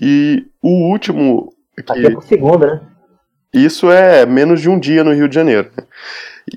E 0.00 0.46
o 0.62 0.90
último. 0.90 1.52
Que, 1.76 1.92
Até 1.92 2.10
por 2.10 2.22
segunda, 2.22 2.66
né? 2.66 2.80
Isso 3.52 3.90
é 3.90 4.24
menos 4.24 4.60
de 4.60 4.68
um 4.68 4.78
dia 4.78 5.02
no 5.02 5.12
Rio 5.12 5.28
de 5.28 5.34
Janeiro. 5.34 5.70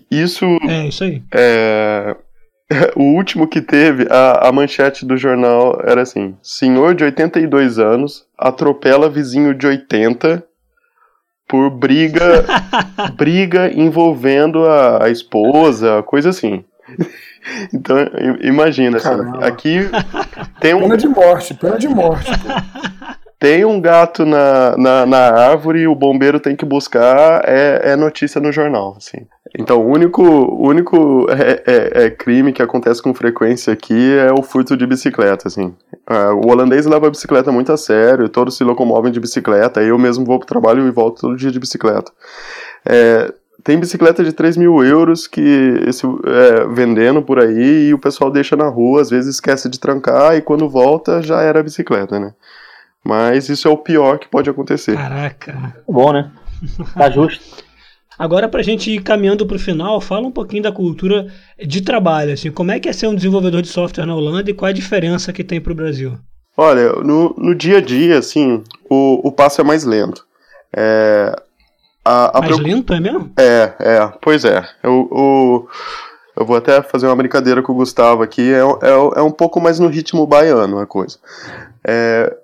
Isso. 0.09 0.45
É, 0.67 0.88
isso 0.88 1.03
aí. 1.03 1.23
É, 1.33 2.15
o 2.95 3.03
último 3.15 3.47
que 3.47 3.62
teve, 3.62 4.07
a, 4.09 4.47
a 4.47 4.51
manchete 4.51 5.05
do 5.05 5.17
jornal 5.17 5.79
era 5.83 6.01
assim: 6.01 6.35
senhor 6.41 6.95
de 6.95 7.03
82 7.03 7.79
anos 7.79 8.25
atropela 8.37 9.09
vizinho 9.09 9.53
de 9.53 9.68
80 9.68 10.44
por 11.48 11.70
briga 11.70 12.46
briga 13.18 13.72
envolvendo 13.74 14.65
a, 14.65 15.05
a 15.05 15.09
esposa, 15.09 16.03
coisa 16.03 16.29
assim. 16.29 16.63
Então, 17.74 17.98
imagina, 18.42 18.98
assim, 18.98 19.10
aqui 19.42 19.90
tem 20.60 20.74
um. 20.74 20.82
Pena 20.82 20.98
de 20.98 21.08
morte, 21.08 21.53
pena 21.53 21.77
de 21.77 21.88
morte. 21.88 22.32
Tem 23.44 23.66
um 23.66 23.82
gato 23.82 24.25
na, 24.25 24.77
na, 24.77 25.06
na, 25.06 25.18
árvore 25.18 25.82
e 25.82 25.88
o 25.88 25.94
bombeiro 25.94 26.40
tem 26.40 26.56
que 26.56 26.64
buscar, 26.64 27.42
é, 27.44 27.92
é 27.92 27.96
notícia 27.98 28.40
no 28.40 28.53
jornal, 28.53 28.96
assim. 28.98 29.27
Então, 29.60 29.82
o 29.82 29.92
único, 29.92 30.24
único 30.24 31.27
é, 31.29 31.62
é, 31.68 32.06
é, 32.06 32.10
crime 32.10 32.53
que 32.53 32.62
acontece 32.62 33.03
com 33.03 33.14
frequência 33.14 33.74
aqui 33.74 34.18
é 34.18 34.32
o 34.32 34.42
furto 34.42 34.77
de 34.77 34.88
bicicleta, 34.88 35.50
assim. 35.50 35.75
É, 36.10 36.29
o 36.29 36.48
holandês 36.48 36.86
leva 36.86 37.08
a 37.08 37.10
bicicleta 37.10 37.51
muito 37.51 37.70
a 37.74 37.75
sério, 37.75 38.29
todos 38.29 38.56
se 38.56 38.64
locomovem 38.64 39.12
de 39.12 39.20
bicicleta, 39.20 39.82
eu 39.82 40.00
mesmo 40.00 40.24
vou 40.24 40.40
pro 40.40 40.48
trabalho 40.48 40.88
e 40.88 40.92
volto 40.92 41.20
todo 41.20 41.36
dia 41.36 41.51
de 41.51 41.60
bicicleta. 41.60 42.14
É, 42.86 43.29
tem 43.63 43.79
bicicleta 43.79 44.24
de 44.24 44.31
3 44.31 44.57
mil 44.57 44.83
euros 44.83 45.27
que 45.27 45.42
esse, 45.87 46.05
é, 46.05 46.66
vendendo 46.74 47.22
por 47.22 47.39
aí 47.39 47.87
e 47.89 47.94
o 47.94 48.00
pessoal 48.00 48.31
deixa 48.31 48.55
na 48.55 48.68
rua, 48.68 49.01
às 49.01 49.09
vezes 49.09 49.35
esquece 49.35 49.70
de 49.70 49.79
trancar 49.79 50.35
e 50.35 50.42
quando 50.42 50.70
volta 50.70 51.22
já 51.22 51.42
era 51.42 51.59
a 51.59 51.63
bicicleta, 51.63 52.20
né? 52.20 52.33
Mas 53.03 53.50
isso 53.50 53.68
é 53.68 53.72
o 53.72 53.77
pior 53.77 54.18
que 54.18 54.27
pode 54.27 54.50
acontecer. 54.50 54.96
Caraca. 54.96 55.51
Tá 55.51 55.74
bom, 55.87 56.13
né? 56.13 56.31
Tá 56.94 57.09
justo. 57.09 57.44
Agora, 58.18 58.48
para 58.48 58.59
a 58.59 58.63
gente 58.63 58.92
ir 58.92 59.01
caminhando 59.01 59.46
para 59.46 59.57
o 59.57 59.59
final, 59.59 60.00
fala 60.00 60.27
um 60.27 60.31
pouquinho 60.31 60.63
da 60.63 60.72
cultura 60.72 61.27
de 61.57 61.81
trabalho. 61.81 62.31
Assim, 62.31 62.51
como 62.51 62.72
é 62.72 62.79
que 62.79 62.87
é 62.87 62.94
ser 62.94 63.07
um 63.07 63.16
desenvolvedor 63.16 63.61
de 63.61 63.68
software 63.68 64.05
na 64.05 64.16
Holanda 64.16 64.50
e 64.50 64.53
qual 64.53 64.70
a 64.70 64.74
diferença 64.74 65.33
que 65.33 65.44
tem 65.44 65.59
para 65.59 65.74
o 65.74 65.75
Brasil? 65.75 66.18
Olha, 66.55 66.94
no, 67.03 67.33
no 67.37 67.55
dia 67.55 67.79
a 67.79 67.81
dia, 67.81 68.20
assim, 68.20 68.63
o, 68.87 69.27
o 69.27 69.31
passo 69.31 69.59
é 69.61 69.63
mais 69.63 69.83
lento. 69.83 70.25
É, 70.75 71.35
a, 72.03 72.37
a 72.37 72.42
Mais 72.42 72.57
lento, 72.59 72.94
é 72.94 73.00
mesmo? 73.00 73.31
É, 73.37 73.74
é, 73.79 74.11
pois 74.22 74.44
é. 74.44 74.63
Eu, 74.81 75.09
eu, 75.11 75.68
eu 76.37 76.46
vou 76.46 76.57
até 76.57 76.81
fazer 76.81 77.07
uma 77.07 77.16
brincadeira 77.16 77.61
com 77.61 77.72
o 77.72 77.75
Gustavo 77.75 78.24
aqui, 78.24 78.53
é, 78.53 78.59
é, 78.59 79.20
é 79.20 79.22
um 79.22 79.31
pouco 79.31 79.61
mais 79.61 79.79
no 79.79 79.87
ritmo 79.87 80.27
baiano 80.27 80.79
a 80.79 80.85
coisa. 80.85 81.18
É, 81.85 82.35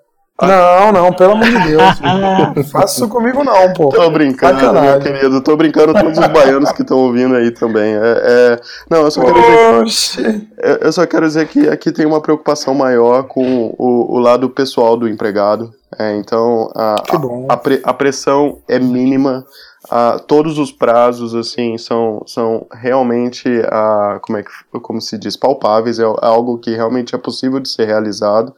não, 0.42 0.92
não, 0.94 1.14
pelo 1.14 1.34
amor 1.34 1.46
de 1.46 1.68
Deus. 1.68 2.00
não 2.56 2.64
faça 2.64 2.96
isso 2.96 3.10
comigo, 3.10 3.44
não, 3.44 3.74
pô. 3.74 3.90
Tô 3.90 4.10
brincando, 4.10 4.60
Sacanagem. 4.60 4.92
meu 4.92 5.00
querido. 5.02 5.42
Tô 5.42 5.58
brincando 5.58 5.94
todos 5.94 6.18
os 6.18 6.28
baianos 6.28 6.72
que 6.72 6.82
estão 6.82 6.98
ouvindo 6.98 7.36
aí 7.36 7.52
também. 7.52 7.96
É, 7.96 8.00
é... 8.00 8.60
Não, 8.90 9.02
eu 9.02 9.12
só 9.12 9.22
quero 9.22 9.84
dizer 9.84 10.40
que, 10.40 10.48
eu 10.82 10.92
só 10.94 11.06
quero 11.06 11.28
dizer 11.28 11.48
que 11.48 11.68
aqui 11.68 11.92
tem 11.92 12.06
uma 12.06 12.22
preocupação 12.22 12.74
maior 12.74 13.24
com 13.24 13.76
o, 13.78 14.16
o 14.16 14.20
lado 14.20 14.50
pessoal 14.50 14.96
do 14.96 15.10
empregado. 15.10 15.74
É, 16.00 16.16
então, 16.16 16.72
a, 16.74 16.96
a, 16.96 17.54
a, 17.54 17.58
pre, 17.58 17.82
a, 17.84 17.94
pressão 17.94 18.62
é 18.70 18.80
mínima. 18.80 19.46
A, 19.92 20.18
todos 20.18 20.58
os 20.58 20.72
prazos, 20.72 21.36
assim, 21.36 21.78
são, 21.78 22.24
são 22.26 22.66
realmente, 22.72 23.50
a, 23.66 24.18
como, 24.22 24.38
é 24.38 24.44
que, 24.44 24.80
como 24.80 25.02
se 25.02 25.18
diz, 25.18 25.36
palpáveis. 25.36 26.00
É 26.00 26.04
algo 26.04 26.58
que 26.58 26.74
realmente 26.74 27.14
é 27.14 27.18
possível 27.18 27.60
de 27.60 27.68
ser 27.68 27.86
realizado. 27.86 28.56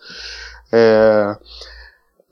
É, 0.71 1.35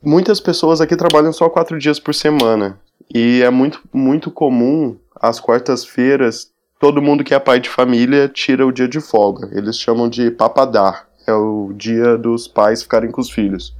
muitas 0.00 0.38
pessoas 0.38 0.80
aqui 0.80 0.94
trabalham 0.94 1.32
só 1.32 1.48
quatro 1.48 1.76
dias 1.76 1.98
por 1.98 2.14
semana. 2.14 2.78
E 3.12 3.42
é 3.42 3.50
muito, 3.50 3.80
muito 3.92 4.30
comum, 4.30 4.96
às 5.20 5.40
quartas-feiras, 5.40 6.52
todo 6.78 7.02
mundo 7.02 7.24
que 7.24 7.34
é 7.34 7.38
pai 7.40 7.58
de 7.58 7.68
família 7.68 8.28
tira 8.28 8.64
o 8.64 8.70
dia 8.70 8.86
de 8.86 9.00
folga. 9.00 9.50
Eles 9.52 9.76
chamam 9.76 10.08
de 10.08 10.30
papadar. 10.30 11.08
É 11.26 11.32
o 11.32 11.72
dia 11.74 12.16
dos 12.16 12.46
pais 12.46 12.82
ficarem 12.82 13.10
com 13.10 13.20
os 13.20 13.28
filhos. 13.28 13.74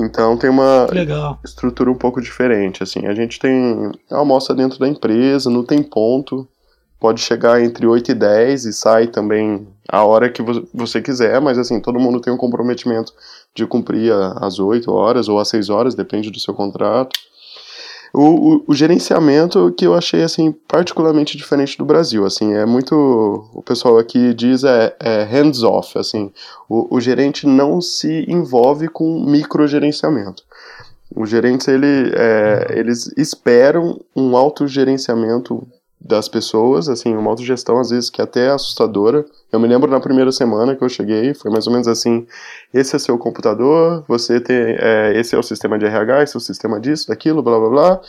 Então 0.00 0.36
tem 0.36 0.50
uma 0.50 0.86
Legal. 0.90 1.38
estrutura 1.44 1.90
um 1.90 1.94
pouco 1.94 2.20
diferente. 2.20 2.82
Assim, 2.82 3.06
a 3.06 3.14
gente 3.14 3.38
tem 3.38 3.90
almoça 4.10 4.54
dentro 4.54 4.78
da 4.78 4.88
empresa, 4.88 5.50
não 5.50 5.64
tem 5.64 5.82
ponto. 5.82 6.46
Pode 6.98 7.20
chegar 7.20 7.62
entre 7.62 7.86
8 7.86 8.10
e 8.10 8.14
10 8.14 8.64
e 8.64 8.72
sai 8.72 9.06
também 9.06 9.66
a 9.88 10.04
hora 10.04 10.30
que 10.30 10.42
você 10.72 11.00
quiser, 11.00 11.40
mas 11.40 11.58
assim, 11.58 11.78
todo 11.78 12.00
mundo 12.00 12.20
tem 12.20 12.32
um 12.32 12.38
comprometimento 12.38 13.12
de 13.54 13.66
cumprir 13.66 14.12
às 14.12 14.58
8 14.58 14.90
horas 14.90 15.28
ou 15.28 15.38
às 15.38 15.48
6 15.48 15.68
horas, 15.68 15.94
depende 15.94 16.30
do 16.30 16.40
seu 16.40 16.54
contrato. 16.54 17.18
O, 18.18 18.22
o, 18.22 18.64
o, 18.68 18.74
gerenciamento 18.74 19.70
que 19.76 19.86
eu 19.86 19.92
achei 19.92 20.22
assim 20.22 20.50
particularmente 20.50 21.36
diferente 21.36 21.76
do 21.76 21.84
Brasil, 21.84 22.24
assim 22.24 22.54
é 22.54 22.64
muito 22.64 22.94
o 23.52 23.62
pessoal 23.62 23.98
aqui 23.98 24.32
diz 24.32 24.64
é, 24.64 24.96
é 24.98 25.22
hands 25.24 25.62
off, 25.62 25.98
assim 25.98 26.32
o, 26.66 26.96
o, 26.96 26.98
gerente 26.98 27.46
não 27.46 27.78
se 27.78 28.24
envolve 28.26 28.88
com 28.88 29.22
microgerenciamento. 29.22 30.42
Os 31.14 31.28
gerentes 31.28 31.68
ele, 31.68 32.10
é, 32.16 32.78
eles 32.78 33.12
esperam 33.18 34.00
um 34.16 34.34
autogerenciamento 34.34 35.68
das 36.00 36.28
pessoas, 36.28 36.88
assim, 36.88 37.16
uma 37.16 37.30
autogestão 37.30 37.78
às 37.78 37.90
vezes 37.90 38.10
que 38.10 38.20
é 38.20 38.24
até 38.24 38.50
assustadora. 38.50 39.24
Eu 39.50 39.58
me 39.58 39.66
lembro 39.66 39.90
na 39.90 39.98
primeira 39.98 40.30
semana 40.30 40.76
que 40.76 40.84
eu 40.84 40.88
cheguei, 40.88 41.34
foi 41.34 41.50
mais 41.50 41.66
ou 41.66 41.72
menos 41.72 41.88
assim: 41.88 42.26
esse 42.72 42.94
é 42.94 42.98
seu 42.98 43.18
computador, 43.18 44.04
você 44.06 44.40
tem, 44.40 44.56
é, 44.56 45.18
esse 45.18 45.34
é 45.34 45.38
o 45.38 45.42
sistema 45.42 45.78
de 45.78 45.86
RH, 45.86 46.22
esse 46.22 46.36
é 46.36 46.38
o 46.38 46.40
sistema 46.40 46.78
disso, 46.78 47.08
daquilo, 47.08 47.42
blá 47.42 47.58
blá 47.58 47.68
blá. 47.68 48.00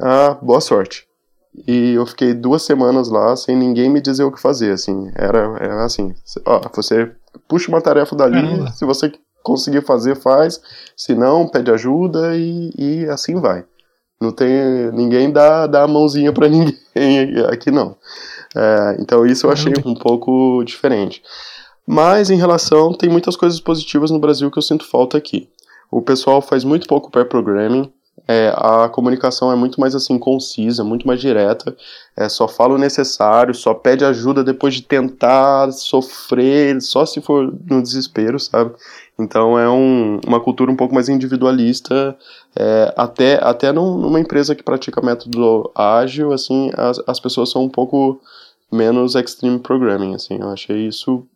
Ah, 0.00 0.36
boa 0.42 0.60
sorte. 0.60 1.06
E 1.66 1.94
eu 1.94 2.06
fiquei 2.06 2.34
duas 2.34 2.62
semanas 2.62 3.08
lá 3.08 3.34
sem 3.34 3.56
ninguém 3.56 3.88
me 3.88 4.00
dizer 4.00 4.24
o 4.24 4.32
que 4.32 4.40
fazer, 4.40 4.72
assim. 4.72 5.10
Era, 5.14 5.56
era 5.60 5.84
assim: 5.84 6.14
ó, 6.44 6.60
você 6.74 7.10
puxa 7.48 7.68
uma 7.70 7.80
tarefa 7.80 8.14
dali, 8.14 8.42
Caramba. 8.42 8.72
se 8.72 8.84
você 8.84 9.12
conseguir 9.42 9.82
fazer, 9.82 10.16
faz, 10.16 10.60
se 10.96 11.14
não, 11.14 11.48
pede 11.48 11.70
ajuda 11.70 12.36
e, 12.36 12.70
e 12.76 13.06
assim 13.06 13.40
vai. 13.40 13.64
Não 14.20 14.32
tem. 14.32 14.90
Ninguém 14.92 15.30
dá, 15.30 15.66
dá 15.66 15.84
a 15.84 15.88
mãozinha 15.88 16.32
para 16.32 16.48
ninguém 16.48 16.76
aqui, 17.52 17.70
não. 17.70 17.96
É, 18.56 18.96
então 18.98 19.26
isso 19.26 19.46
eu 19.46 19.50
achei 19.50 19.72
um 19.84 19.94
pouco 19.94 20.62
diferente. 20.64 21.22
Mas 21.86 22.30
em 22.30 22.36
relação, 22.36 22.92
tem 22.92 23.08
muitas 23.08 23.36
coisas 23.36 23.60
positivas 23.60 24.10
no 24.10 24.18
Brasil 24.18 24.50
que 24.50 24.58
eu 24.58 24.62
sinto 24.62 24.84
falta 24.84 25.16
aqui. 25.16 25.48
O 25.90 26.02
pessoal 26.02 26.42
faz 26.42 26.64
muito 26.64 26.86
pouco 26.86 27.10
pair 27.10 27.24
programming, 27.26 27.90
é, 28.26 28.52
a 28.54 28.90
comunicação 28.90 29.50
é 29.50 29.56
muito 29.56 29.80
mais 29.80 29.94
assim 29.94 30.18
concisa, 30.18 30.84
muito 30.84 31.06
mais 31.06 31.18
direta. 31.18 31.74
É, 32.14 32.28
só 32.28 32.46
fala 32.46 32.74
o 32.74 32.78
necessário, 32.78 33.54
só 33.54 33.72
pede 33.72 34.04
ajuda 34.04 34.44
depois 34.44 34.74
de 34.74 34.82
tentar 34.82 35.72
sofrer, 35.72 36.80
só 36.82 37.06
se 37.06 37.22
for 37.22 37.50
no 37.66 37.82
desespero, 37.82 38.38
sabe? 38.38 38.74
Então 39.18 39.58
é 39.58 39.68
um, 39.68 40.20
uma 40.26 40.40
cultura 40.40 40.70
um 40.70 40.76
pouco 40.76 40.94
mais 40.94 41.08
individualista, 41.08 42.16
é, 42.56 42.94
até, 42.96 43.34
até 43.42 43.72
num, 43.72 43.98
numa 43.98 44.20
empresa 44.20 44.54
que 44.54 44.62
pratica 44.62 45.04
método 45.04 45.72
ágil, 45.74 46.32
assim, 46.32 46.70
as, 46.76 47.00
as 47.06 47.18
pessoas 47.18 47.50
são 47.50 47.64
um 47.64 47.68
pouco 47.68 48.20
menos 48.70 49.16
extreme 49.16 49.58
programming, 49.58 50.14
assim, 50.14 50.38
eu 50.40 50.48
achei 50.50 50.86
isso 50.86 51.26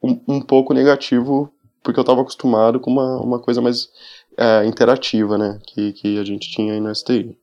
um, 0.00 0.20
um 0.28 0.40
pouco 0.40 0.72
negativo, 0.72 1.50
porque 1.82 1.98
eu 1.98 2.02
estava 2.02 2.20
acostumado 2.20 2.78
com 2.78 2.90
uma, 2.90 3.20
uma 3.20 3.38
coisa 3.40 3.60
mais 3.60 3.88
é, 4.38 4.64
interativa, 4.64 5.36
né, 5.36 5.58
que, 5.66 5.92
que 5.92 6.18
a 6.20 6.24
gente 6.24 6.48
tinha 6.50 6.74
aí 6.74 6.80
no 6.80 6.94
STI. 6.94 7.36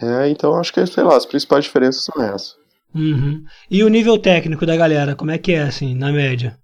É, 0.00 0.28
então 0.28 0.54
acho 0.54 0.72
que, 0.72 0.86
sei 0.86 1.02
lá, 1.02 1.16
as 1.16 1.26
principais 1.26 1.64
diferenças 1.64 2.04
são 2.04 2.22
essas. 2.22 2.54
Uhum. 2.94 3.44
E 3.70 3.82
o 3.82 3.88
nível 3.88 4.18
técnico 4.18 4.64
da 4.64 4.76
galera, 4.76 5.16
como 5.16 5.30
é 5.30 5.38
que 5.38 5.52
é, 5.52 5.62
assim, 5.62 5.94
na 5.94 6.12
média? 6.12 6.58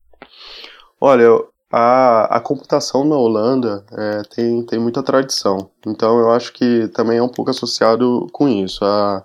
Olha, 1.00 1.22
eu, 1.22 1.51
a, 1.72 2.36
a 2.36 2.40
computação 2.40 3.04
na 3.04 3.16
Holanda 3.16 3.82
é, 3.90 4.22
tem, 4.34 4.62
tem 4.64 4.78
muita 4.78 5.02
tradição, 5.02 5.70
então 5.86 6.18
eu 6.18 6.30
acho 6.30 6.52
que 6.52 6.88
também 6.88 7.18
é 7.18 7.22
um 7.22 7.28
pouco 7.28 7.50
associado 7.50 8.28
com 8.32 8.46
isso. 8.46 8.84
A, 8.84 9.24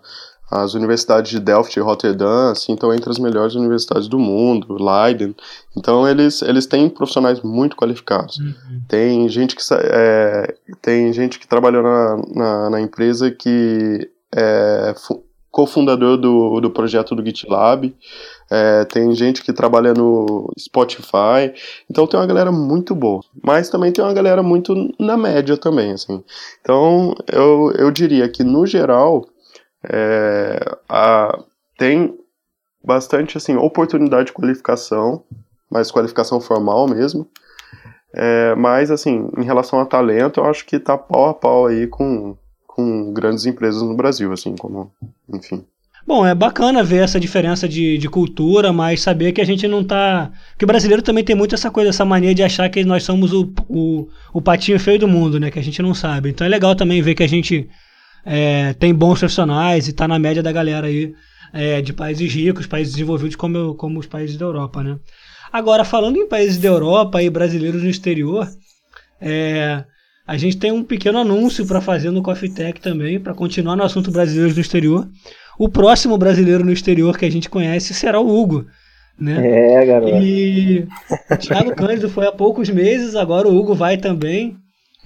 as 0.49 0.73
universidades 0.73 1.29
de 1.29 1.41
Delft 1.41 1.77
e 1.77 1.81
Rotterdam 1.81 2.51
assim, 2.51 2.73
estão 2.73 2.93
entre 2.93 3.09
as 3.09 3.19
melhores 3.19 3.53
universidades 3.55 4.07
do 4.07 4.17
mundo, 4.17 4.77
Leiden. 4.79 5.35
Então 5.75 6.07
eles, 6.07 6.41
eles 6.41 6.65
têm 6.65 6.89
profissionais 6.89 7.41
muito 7.41 7.75
qualificados. 7.75 8.37
Uhum. 8.37 8.81
Tem 8.87 9.27
gente 9.27 9.55
que 9.55 9.61
é, 9.73 10.55
tem 10.81 11.11
gente 11.11 11.37
que 11.37 11.47
trabalhou 11.47 11.83
na, 11.83 12.21
na, 12.33 12.69
na 12.69 12.81
empresa 12.81 13.29
que 13.29 14.09
é 14.33 14.95
cofundador 15.51 16.17
do, 16.17 16.59
do 16.59 16.69
projeto 16.69 17.15
do 17.15 17.25
GitLab 17.25 17.95
é, 18.49 18.85
tem 18.85 19.13
gente 19.13 19.43
que 19.43 19.51
trabalha 19.51 19.93
no 19.93 20.51
Spotify, 20.57 21.53
então 21.89 22.07
tem 22.07 22.19
uma 22.19 22.25
galera 22.25 22.51
muito 22.51 22.95
boa, 22.95 23.21
mas 23.43 23.69
também 23.69 23.91
tem 23.91 24.03
uma 24.03 24.13
galera 24.13 24.41
muito 24.41 24.73
na 24.99 25.17
média 25.17 25.57
também, 25.57 25.91
assim. 25.91 26.23
Então 26.61 27.13
eu, 27.27 27.73
eu 27.77 27.91
diria 27.91 28.29
que 28.29 28.43
no 28.43 28.65
geral 28.65 29.25
é, 29.83 30.59
a, 30.87 31.37
tem 31.77 32.17
bastante 32.83 33.37
assim 33.37 33.55
oportunidade 33.57 34.27
de 34.27 34.33
qualificação, 34.33 35.23
mas 35.69 35.91
qualificação 35.91 36.39
formal 36.39 36.87
mesmo. 36.87 37.27
É, 38.13 38.55
mas 38.55 38.89
assim, 38.89 39.29
em 39.37 39.43
relação 39.43 39.79
a 39.79 39.85
talento, 39.85 40.39
eu 40.39 40.45
acho 40.45 40.65
que 40.65 40.79
tá 40.79 40.97
pau 40.97 41.27
a 41.27 41.33
pau 41.33 41.67
aí 41.67 41.85
com, 41.85 42.37
com 42.77 43.11
grandes 43.11 43.47
empresas 43.47 43.81
no 43.81 43.95
Brasil, 43.95 44.31
assim, 44.31 44.55
como, 44.55 44.91
enfim. 45.33 45.65
Bom, 46.05 46.23
é 46.25 46.35
bacana 46.35 46.83
ver 46.83 47.03
essa 47.03 47.19
diferença 47.19 47.67
de, 47.67 47.97
de 47.97 48.07
cultura, 48.07 48.71
mas 48.71 49.01
saber 49.01 49.33
que 49.33 49.41
a 49.41 49.45
gente 49.45 49.67
não 49.67 49.83
tá. 49.83 50.31
Que 50.57 50.63
o 50.63 50.67
brasileiro 50.67 51.01
também 51.01 51.23
tem 51.23 51.35
muito 51.35 51.55
essa 51.55 51.71
coisa, 51.71 51.89
essa 51.89 52.05
mania 52.05 52.35
de 52.35 52.43
achar 52.43 52.69
que 52.69 52.85
nós 52.85 53.03
somos 53.03 53.33
o, 53.33 53.51
o, 53.67 54.07
o 54.31 54.41
patinho 54.41 54.79
feio 54.79 54.99
do 54.99 55.07
mundo, 55.07 55.39
né? 55.39 55.49
Que 55.51 55.59
a 55.59 55.63
gente 55.63 55.81
não 55.81 55.93
sabe. 55.93 56.29
Então 56.29 56.45
é 56.45 56.49
legal 56.49 56.75
também 56.75 57.01
ver 57.01 57.15
que 57.15 57.23
a 57.23 57.27
gente 57.27 57.67
é, 58.23 58.73
tem 58.75 58.93
bons 58.93 59.19
profissionais 59.19 59.87
e 59.87 59.93
tá 59.93 60.07
na 60.07 60.19
média 60.19 60.41
da 60.41 60.51
galera 60.51 60.87
aí 60.87 61.13
é, 61.51 61.81
de 61.81 61.91
países 61.91 62.31
ricos, 62.31 62.67
países 62.67 62.93
desenvolvidos 62.93 63.35
como, 63.35 63.73
como 63.73 63.99
os 63.99 64.05
países 64.05 64.37
da 64.37 64.45
Europa, 64.45 64.83
né? 64.83 64.97
Agora, 65.51 65.83
falando 65.83 66.17
em 66.17 66.27
países 66.27 66.57
da 66.57 66.67
Europa 66.69 67.21
e 67.21 67.29
brasileiros 67.29 67.81
no 67.83 67.89
exterior, 67.89 68.47
é, 69.19 69.83
a 70.27 70.35
gente 70.35 70.57
tem 70.57 70.73
um 70.73 70.83
pequeno 70.83 71.19
anúncio 71.19 71.65
para 71.65 71.79
fazer 71.79 72.11
no 72.11 72.21
Coffee 72.21 72.49
Tech 72.49 72.81
também, 72.81 73.17
para 73.17 73.33
continuar 73.33 73.77
no 73.77 73.83
assunto 73.83 74.11
brasileiros 74.11 74.53
no 74.53 74.61
exterior. 74.61 75.07
O 75.57 75.69
próximo 75.69 76.17
brasileiro 76.17 76.65
no 76.65 76.73
exterior 76.73 77.17
que 77.17 77.25
a 77.25 77.31
gente 77.31 77.49
conhece 77.49 77.93
será 77.93 78.19
o 78.19 78.27
Hugo. 78.27 78.65
Né? 79.17 79.79
É, 79.81 79.85
garoto. 79.85 80.17
E 80.17 80.85
o 81.31 81.37
Thiago 81.37 81.73
Cândido 81.73 82.09
foi 82.09 82.27
há 82.27 82.31
poucos 82.31 82.69
meses, 82.69 83.15
agora 83.15 83.47
o 83.47 83.57
Hugo 83.57 83.73
vai 83.73 83.95
também. 83.95 84.57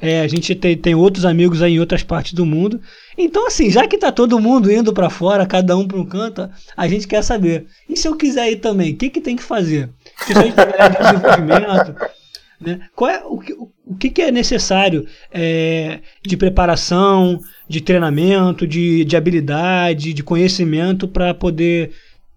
É, 0.02 0.22
a 0.22 0.28
gente 0.28 0.56
tem, 0.56 0.76
tem 0.76 0.96
outros 0.96 1.24
amigos 1.24 1.62
aí 1.62 1.76
em 1.76 1.80
outras 1.80 2.02
partes 2.02 2.34
do 2.34 2.44
mundo. 2.44 2.82
Então, 3.16 3.46
assim, 3.46 3.70
já 3.70 3.88
que 3.88 4.00
tá 4.00 4.12
todo 4.12 4.40
mundo 4.40 4.72
indo 4.72 4.92
para 4.92 5.12
fora, 5.12 5.46
cada 5.46 5.78
um 5.78 5.88
para 5.88 6.00
um 6.00 6.06
canto, 6.06 6.50
a 6.76 6.88
gente 6.88 7.08
quer 7.08 7.22
saber. 7.22 7.68
E 7.88 7.96
se 7.96 8.08
eu 8.08 8.18
quiser 8.18 8.52
ir 8.52 8.56
também, 8.56 8.94
o 8.94 8.98
que, 8.98 9.12
que 9.12 9.22
tem 9.22 9.36
que 9.36 9.44
fazer? 9.44 9.88
Se 10.26 10.34
a 10.34 10.42
gente 10.42 10.56
tiver 10.56 10.90
de 10.90 10.98
desenvolvimento, 10.98 11.96
né? 12.62 12.82
Qual 12.96 13.10
é, 13.10 13.24
o, 13.26 13.38
que, 13.40 13.54
o 13.54 13.96
que 13.96 14.22
é 14.22 14.32
necessário 14.32 15.06
é, 15.32 16.00
de 16.24 16.38
preparação, 16.38 17.40
de 17.68 17.82
treinamento, 17.82 18.68
de, 18.68 19.04
de 19.04 19.18
habilidade, 19.18 20.14
de 20.14 20.24
conhecimento 20.24 21.08
para 21.08 21.34
poder 21.34 21.92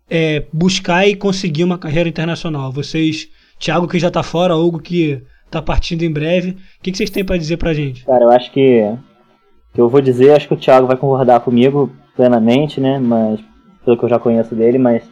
é, 0.09 0.45
buscar 0.53 1.07
e 1.07 1.15
conseguir 1.15 1.65
uma 1.65 1.79
carreira 1.79 2.09
internacional? 2.09 2.73
Vocês, 2.73 3.29
Thiago 3.59 3.87
que 3.87 3.99
já 3.99 4.09
está 4.09 4.23
fora, 4.23 4.57
Hugo 4.57 4.81
que 4.81 5.23
está 5.45 5.61
partindo 5.61 6.03
em 6.03 6.13
breve, 6.13 6.51
o 6.51 6.83
que, 6.83 6.91
que 6.91 6.97
vocês 6.97 7.11
têm 7.11 7.25
para 7.25 7.37
dizer 7.37 7.59
para 7.59 7.75
gente? 7.75 8.05
Cara, 8.05 8.25
eu 8.25 8.31
acho 8.31 8.51
que, 8.51 8.93
que 9.73 9.81
eu 9.81 9.89
vou 9.89 10.01
dizer, 10.01 10.33
acho 10.33 10.49
que 10.49 10.55
o 10.55 10.59
Thiago 10.59 10.87
vai 10.87 10.97
concordar 10.97 11.41
comigo 11.41 11.93
plenamente, 12.17 12.81
né? 12.81 12.99
Mas 12.99 13.41
pelo 13.85 13.99
que 13.99 14.05
eu 14.05 14.09
já 14.09 14.19
conheço 14.19 14.55
dele, 14.55 14.79
mas 14.79 15.03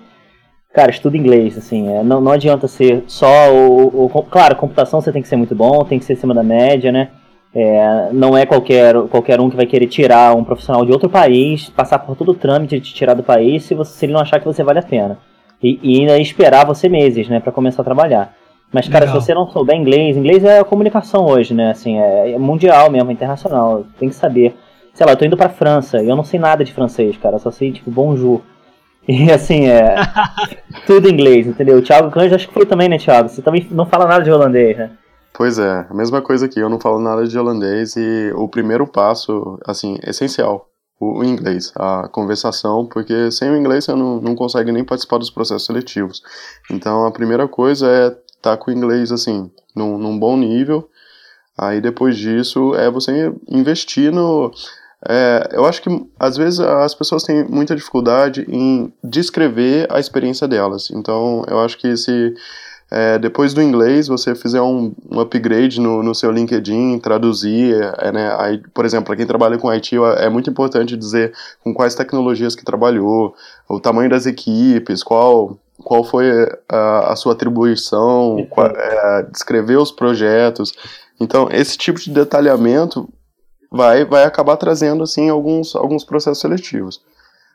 Cara, 0.72 0.90
estuda 0.90 1.16
inglês, 1.16 1.58
assim, 1.58 1.88
é, 1.94 2.02
não, 2.02 2.20
não 2.20 2.32
adianta 2.32 2.66
ser 2.66 3.04
só 3.06 3.52
o, 3.52 4.06
o, 4.06 4.22
Claro, 4.22 4.56
computação 4.56 5.00
você 5.00 5.12
tem 5.12 5.20
que 5.20 5.28
ser 5.28 5.36
muito 5.36 5.54
bom, 5.54 5.84
tem 5.84 5.98
que 5.98 6.04
ser 6.04 6.14
acima 6.14 6.32
da 6.32 6.42
média, 6.42 6.90
né? 6.90 7.10
É, 7.54 8.08
não 8.12 8.36
é 8.36 8.46
qualquer, 8.46 8.94
qualquer 9.08 9.38
um 9.38 9.50
que 9.50 9.56
vai 9.56 9.66
querer 9.66 9.86
tirar 9.86 10.34
um 10.34 10.42
profissional 10.42 10.86
de 10.86 10.92
outro 10.92 11.10
país, 11.10 11.68
passar 11.68 11.98
por 11.98 12.16
todo 12.16 12.30
o 12.30 12.34
trâmite 12.34 12.80
de 12.80 12.88
te 12.88 12.94
tirar 12.94 13.12
do 13.12 13.22
país 13.22 13.64
se, 13.64 13.74
você, 13.74 13.92
se 13.92 14.06
ele 14.06 14.14
não 14.14 14.20
achar 14.20 14.40
que 14.40 14.46
você 14.46 14.64
vale 14.64 14.78
a 14.78 14.82
pena. 14.82 15.18
E, 15.62 15.78
e 15.82 16.00
ainda 16.00 16.18
esperar 16.18 16.64
você 16.64 16.88
meses, 16.88 17.28
né, 17.28 17.38
para 17.38 17.52
começar 17.52 17.82
a 17.82 17.84
trabalhar. 17.84 18.34
Mas, 18.72 18.88
cara, 18.88 19.04
Legal. 19.04 19.20
se 19.20 19.26
você 19.26 19.34
não 19.34 19.46
souber 19.48 19.76
inglês, 19.76 20.16
inglês 20.16 20.42
é 20.42 20.60
a 20.60 20.64
comunicação 20.64 21.26
hoje, 21.26 21.52
né? 21.52 21.72
Assim, 21.72 21.98
é, 21.98 22.32
é 22.32 22.38
mundial 22.38 22.90
mesmo, 22.90 23.10
é 23.10 23.12
internacional. 23.12 23.84
Tem 23.98 24.08
que 24.08 24.14
saber. 24.14 24.56
Sei 24.94 25.04
lá, 25.04 25.12
eu 25.12 25.16
tô 25.16 25.26
indo 25.26 25.36
pra 25.36 25.50
França 25.50 26.02
e 26.02 26.08
eu 26.08 26.16
não 26.16 26.24
sei 26.24 26.40
nada 26.40 26.64
de 26.64 26.72
francês, 26.72 27.18
cara. 27.18 27.36
Eu 27.36 27.38
só 27.38 27.50
sei, 27.50 27.70
tipo, 27.70 27.90
bonjour. 27.90 28.40
E 29.06 29.30
assim, 29.30 29.66
é. 29.66 29.96
tudo 30.86 31.08
em 31.08 31.12
inglês, 31.12 31.46
entendeu? 31.46 31.78
O 31.78 31.82
Thiago 31.82 32.10
Cândido 32.10 32.36
acho 32.36 32.48
que 32.48 32.54
foi 32.54 32.66
também, 32.66 32.88
né, 32.88 32.98
Thiago? 32.98 33.28
Você 33.28 33.42
também 33.42 33.66
não 33.70 33.86
fala 33.86 34.06
nada 34.06 34.22
de 34.22 34.30
holandês, 34.30 34.76
né? 34.76 34.90
Pois 35.34 35.58
é, 35.58 35.86
a 35.88 35.94
mesma 35.94 36.20
coisa 36.20 36.46
aqui, 36.46 36.60
eu 36.60 36.68
não 36.68 36.78
falo 36.78 37.00
nada 37.00 37.26
de 37.26 37.38
holandês 37.38 37.96
e 37.96 38.32
o 38.36 38.46
primeiro 38.48 38.86
passo, 38.86 39.58
assim, 39.66 39.98
essencial, 40.04 40.68
o 41.00 41.24
inglês, 41.24 41.72
a 41.74 42.06
conversação, 42.08 42.86
porque 42.86 43.30
sem 43.30 43.50
o 43.50 43.56
inglês 43.56 43.84
você 43.84 43.94
não, 43.94 44.20
não 44.20 44.36
consegue 44.36 44.70
nem 44.70 44.84
participar 44.84 45.18
dos 45.18 45.30
processos 45.30 45.66
seletivos. 45.66 46.22
Então 46.70 47.06
a 47.06 47.10
primeira 47.10 47.48
coisa 47.48 47.88
é 47.88 48.06
estar 48.08 48.22
tá 48.42 48.56
com 48.56 48.70
o 48.70 48.74
inglês, 48.74 49.10
assim, 49.10 49.50
num, 49.74 49.96
num 49.96 50.18
bom 50.18 50.36
nível, 50.36 50.88
aí 51.58 51.80
depois 51.80 52.16
disso 52.16 52.74
é 52.74 52.90
você 52.90 53.32
investir 53.48 54.12
no 54.12 54.52
é, 55.08 55.48
eu 55.52 55.64
acho 55.64 55.82
que 55.82 56.06
às 56.18 56.36
vezes 56.36 56.60
as 56.60 56.94
pessoas 56.94 57.24
têm 57.24 57.44
muita 57.44 57.74
dificuldade 57.74 58.46
em 58.48 58.92
descrever 59.02 59.86
a 59.90 59.98
experiência 59.98 60.46
delas. 60.46 60.90
Então, 60.90 61.44
eu 61.48 61.60
acho 61.60 61.76
que 61.78 61.96
se 61.96 62.34
é, 62.90 63.18
depois 63.18 63.54
do 63.54 63.62
inglês 63.62 64.06
você 64.06 64.34
fizer 64.34 64.60
um, 64.60 64.92
um 65.10 65.18
upgrade 65.18 65.80
no, 65.80 66.02
no, 66.02 66.14
seu 66.14 66.30
LinkedIn, 66.30 66.98
traduzir, 66.98 67.74
é, 67.98 68.12
né, 68.12 68.36
aí, 68.38 68.62
por 68.74 68.84
exemplo, 68.84 69.06
para 69.06 69.16
quem 69.16 69.26
trabalha 69.26 69.58
com 69.58 69.70
IT 69.70 69.96
é 70.18 70.28
muito 70.28 70.50
importante 70.50 70.96
dizer 70.96 71.32
com 71.64 71.72
quais 71.72 71.94
tecnologias 71.94 72.54
que 72.54 72.64
trabalhou, 72.64 73.34
o 73.68 73.80
tamanho 73.80 74.10
das 74.10 74.26
equipes, 74.26 75.02
qual 75.02 75.58
qual 75.78 76.04
foi 76.04 76.30
a, 76.68 77.12
a 77.12 77.16
sua 77.16 77.32
atribuição, 77.32 78.46
qual, 78.50 78.68
é, 78.68 79.26
descrever 79.32 79.76
os 79.76 79.90
projetos. 79.90 80.72
Então, 81.18 81.48
esse 81.50 81.76
tipo 81.76 81.98
de 81.98 82.10
detalhamento 82.10 83.08
vai, 83.72 84.04
vai 84.04 84.24
acabar 84.24 84.56
trazendo 84.56 85.02
assim 85.02 85.28
alguns, 85.30 85.74
alguns 85.74 86.04
processos 86.04 86.40
seletivos. 86.40 87.00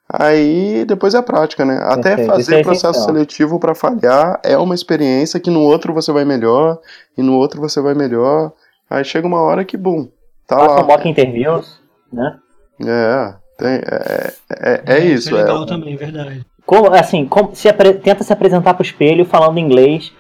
Aí 0.10 0.86
depois 0.86 1.13
é 1.13 1.17
a 1.17 1.23
prática, 1.23 1.65
né? 1.65 1.80
Até 1.84 2.15
Perfeito. 2.15 2.32
Fazer 2.32 2.56
é 2.60 2.63
processo 2.63 3.03
seletivo 3.03 3.60
para 3.60 3.75
falhar 3.75 4.39
é 4.43 4.58
uma 4.58 4.73
experiência 4.73 5.39
que 5.39 5.49
no 5.49 5.62
outro 5.62 5.93
você 5.93 6.12
vai 6.13 6.23
melhor, 6.23 6.80
e 7.17 7.21
no 7.21 7.34
outro 7.36 7.60
você 7.60 7.82
vai 7.82 7.93
melhor. 7.93 8.53
Aí 8.89 9.03
chega 9.03 9.27
uma 9.27 9.41
hora 9.41 9.65
que, 9.65 9.75
bum, 9.75 10.08
tá 10.47 10.58
Façam 10.58 10.75
lá. 10.77 10.84
mock 10.84 11.08
interviews, 11.10 11.82
né? 12.12 12.38
É, 12.86 13.34
tem- 13.58 13.82
é, 13.86 14.34
é, 14.49 14.82
é 14.95 14.99
isso. 14.99 15.30
é 15.36 15.39
É, 15.39 15.43
legal 15.43 15.65
também, 15.65 15.95
verdade. 15.97 16.45
Como, 16.65 16.93
assim, 16.93 17.25
como, 17.25 17.53
se 17.53 17.67
apre- 17.67 17.95
tenta 17.95 18.23
se 18.23 18.32
apresentar 18.32 18.73
pro 18.75 18.84
espelho 18.84 19.25
falando 19.25 19.58
inglês, 19.60 20.13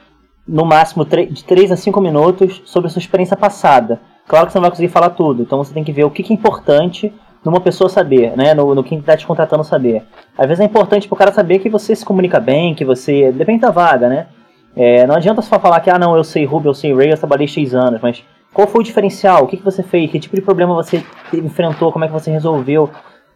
no 0.45 0.65
máximo 0.65 1.05
de 1.05 1.43
3 1.45 1.71
a 1.71 1.77
5 1.77 2.01
minutos, 2.01 2.61
sobre 2.65 2.87
a 2.87 2.89
sua 2.89 2.99
experiência 2.99 3.37
passada. 3.37 4.01
Claro 4.27 4.47
que 4.47 4.51
você 4.51 4.57
não 4.57 4.63
vai 4.63 4.71
conseguir 4.71 4.89
falar 4.89 5.11
tudo, 5.11 5.41
então 5.41 5.57
você 5.57 5.73
tem 5.73 5.83
que 5.83 5.91
ver 5.91 6.03
o 6.03 6.11
que, 6.11 6.21
que 6.21 6.33
é 6.33 6.35
importante 6.35 7.13
numa 7.45 7.61
pessoa 7.61 7.89
saber, 7.89 8.35
né? 8.35 8.53
No, 8.53 8.75
no 8.75 8.83
quem 8.83 8.99
está 8.99 9.15
te 9.15 9.25
contratando 9.25 9.63
saber. 9.63 10.03
Às 10.37 10.47
vezes 10.47 10.59
é 10.59 10.65
importante 10.65 11.07
pro 11.07 11.15
cara 11.15 11.31
saber 11.31 11.59
que 11.59 11.69
você 11.69 11.95
se 11.95 12.03
comunica 12.03 12.39
bem, 12.39 12.75
que 12.75 12.83
você. 12.83 13.31
Depende 13.31 13.61
da 13.61 13.71
vaga, 13.71 14.09
né? 14.09 14.27
É, 14.75 15.07
não 15.07 15.15
adianta 15.15 15.41
só 15.41 15.59
falar 15.59 15.79
que, 15.79 15.89
ah, 15.89 15.97
não, 15.97 16.15
eu 16.15 16.23
sei 16.23 16.45
Ruby, 16.45 16.67
eu 16.67 16.73
sei 16.73 16.93
Ray, 16.93 17.11
eu 17.11 17.17
trabalhei 17.17 17.47
X 17.47 17.73
anos, 17.73 17.99
mas 18.01 18.23
qual 18.53 18.67
foi 18.67 18.81
o 18.81 18.83
diferencial? 18.83 19.43
O 19.43 19.47
que, 19.47 19.57
que 19.57 19.63
você 19.63 19.81
fez? 19.81 20.11
Que 20.11 20.19
tipo 20.19 20.35
de 20.35 20.41
problema 20.41 20.75
você 20.75 21.03
enfrentou? 21.33 21.91
Como 21.91 22.05
é 22.05 22.07
que 22.07 22.13
você 22.13 22.29
resolveu? 22.29 22.89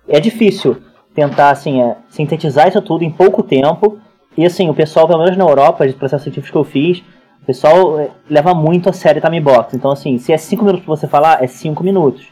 É 0.08 0.19
difícil 0.19 0.77
tentar, 1.15 1.49
assim, 1.49 1.82
é, 1.82 1.95
sintetizar 2.10 2.67
isso 2.67 2.82
tudo 2.82 3.04
em 3.04 3.12
pouco 3.12 3.41
tempo. 3.41 3.97
E, 4.38 4.45
assim, 4.45 4.69
o 4.69 4.73
pessoal, 4.73 5.08
pelo 5.08 5.23
menos 5.23 5.38
na 5.38 5.43
Europa, 5.43 5.88
de 5.88 5.93
processos 5.93 6.23
científicos 6.23 6.51
que 6.51 6.58
eu 6.58 6.63
fiz, 6.63 7.04
o 7.41 7.45
pessoal 7.45 7.99
é, 7.99 8.10
leva 8.30 8.54
muito 8.54 8.89
a 8.89 8.93
sério 8.93 9.21
time 9.21 9.39
box. 9.41 9.75
Então, 9.75 9.91
assim, 9.91 10.17
se 10.17 10.32
é 10.32 10.38
5 10.38 10.63
minutos 10.63 10.86
pra 10.86 10.95
você 10.95 11.08
falar, 11.08 11.43
é 11.43 11.47
5 11.47 11.84
minutos. 11.84 12.27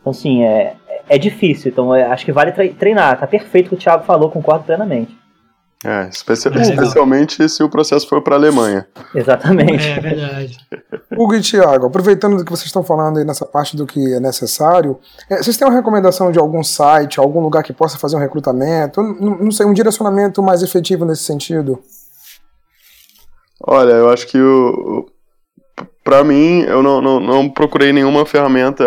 Então, 0.00 0.10
assim, 0.10 0.42
é, 0.44 0.74
é 1.08 1.18
difícil. 1.18 1.70
Então, 1.70 1.94
é, 1.94 2.04
acho 2.04 2.24
que 2.24 2.32
vale 2.32 2.52
tre- 2.52 2.70
treinar. 2.74 3.18
Tá 3.18 3.26
perfeito 3.26 3.66
o 3.66 3.68
que 3.70 3.74
o 3.74 3.78
Thiago 3.78 4.04
falou, 4.04 4.30
concordo 4.30 4.64
plenamente. 4.64 5.16
é, 5.84 6.08
especia- 6.08 6.50
É 6.54 6.60
especialmente 6.62 7.46
se 7.46 7.62
o 7.62 7.68
processo 7.68 8.08
for 8.08 8.22
para 8.22 8.34
a 8.36 8.38
Alemanha. 8.38 8.86
Exatamente. 9.14 9.86
É 9.86 10.00
verdade. 10.00 10.56
Hugo 11.16 11.34
e 11.34 11.40
Thiago, 11.42 11.86
aproveitando 11.86 12.36
do 12.38 12.44
que 12.44 12.50
vocês 12.50 12.66
estão 12.66 12.82
falando 12.82 13.18
aí 13.18 13.24
nessa 13.24 13.44
parte 13.44 13.76
do 13.76 13.86
que 13.86 14.14
é 14.14 14.18
necessário, 14.18 14.98
é, 15.30 15.36
vocês 15.42 15.56
têm 15.58 15.68
uma 15.68 15.74
recomendação 15.74 16.32
de 16.32 16.38
algum 16.38 16.62
site, 16.64 17.20
algum 17.20 17.40
lugar 17.40 17.62
que 17.62 17.72
possa 17.74 17.98
fazer 17.98 18.16
um 18.16 18.20
recrutamento? 18.20 19.00
N- 19.02 19.36
Não 19.44 19.50
sei, 19.50 19.66
um 19.66 19.74
direcionamento 19.74 20.42
mais 20.42 20.62
efetivo 20.62 21.04
nesse 21.04 21.22
sentido? 21.24 21.78
Olha, 23.66 23.92
eu 23.92 24.10
acho 24.10 24.26
que 24.26 24.38
o, 24.38 25.06
para 26.02 26.22
mim, 26.22 26.60
eu 26.62 26.82
não, 26.82 27.00
não, 27.00 27.20
não 27.20 27.48
procurei 27.48 27.92
nenhuma 27.92 28.26
ferramenta 28.26 28.84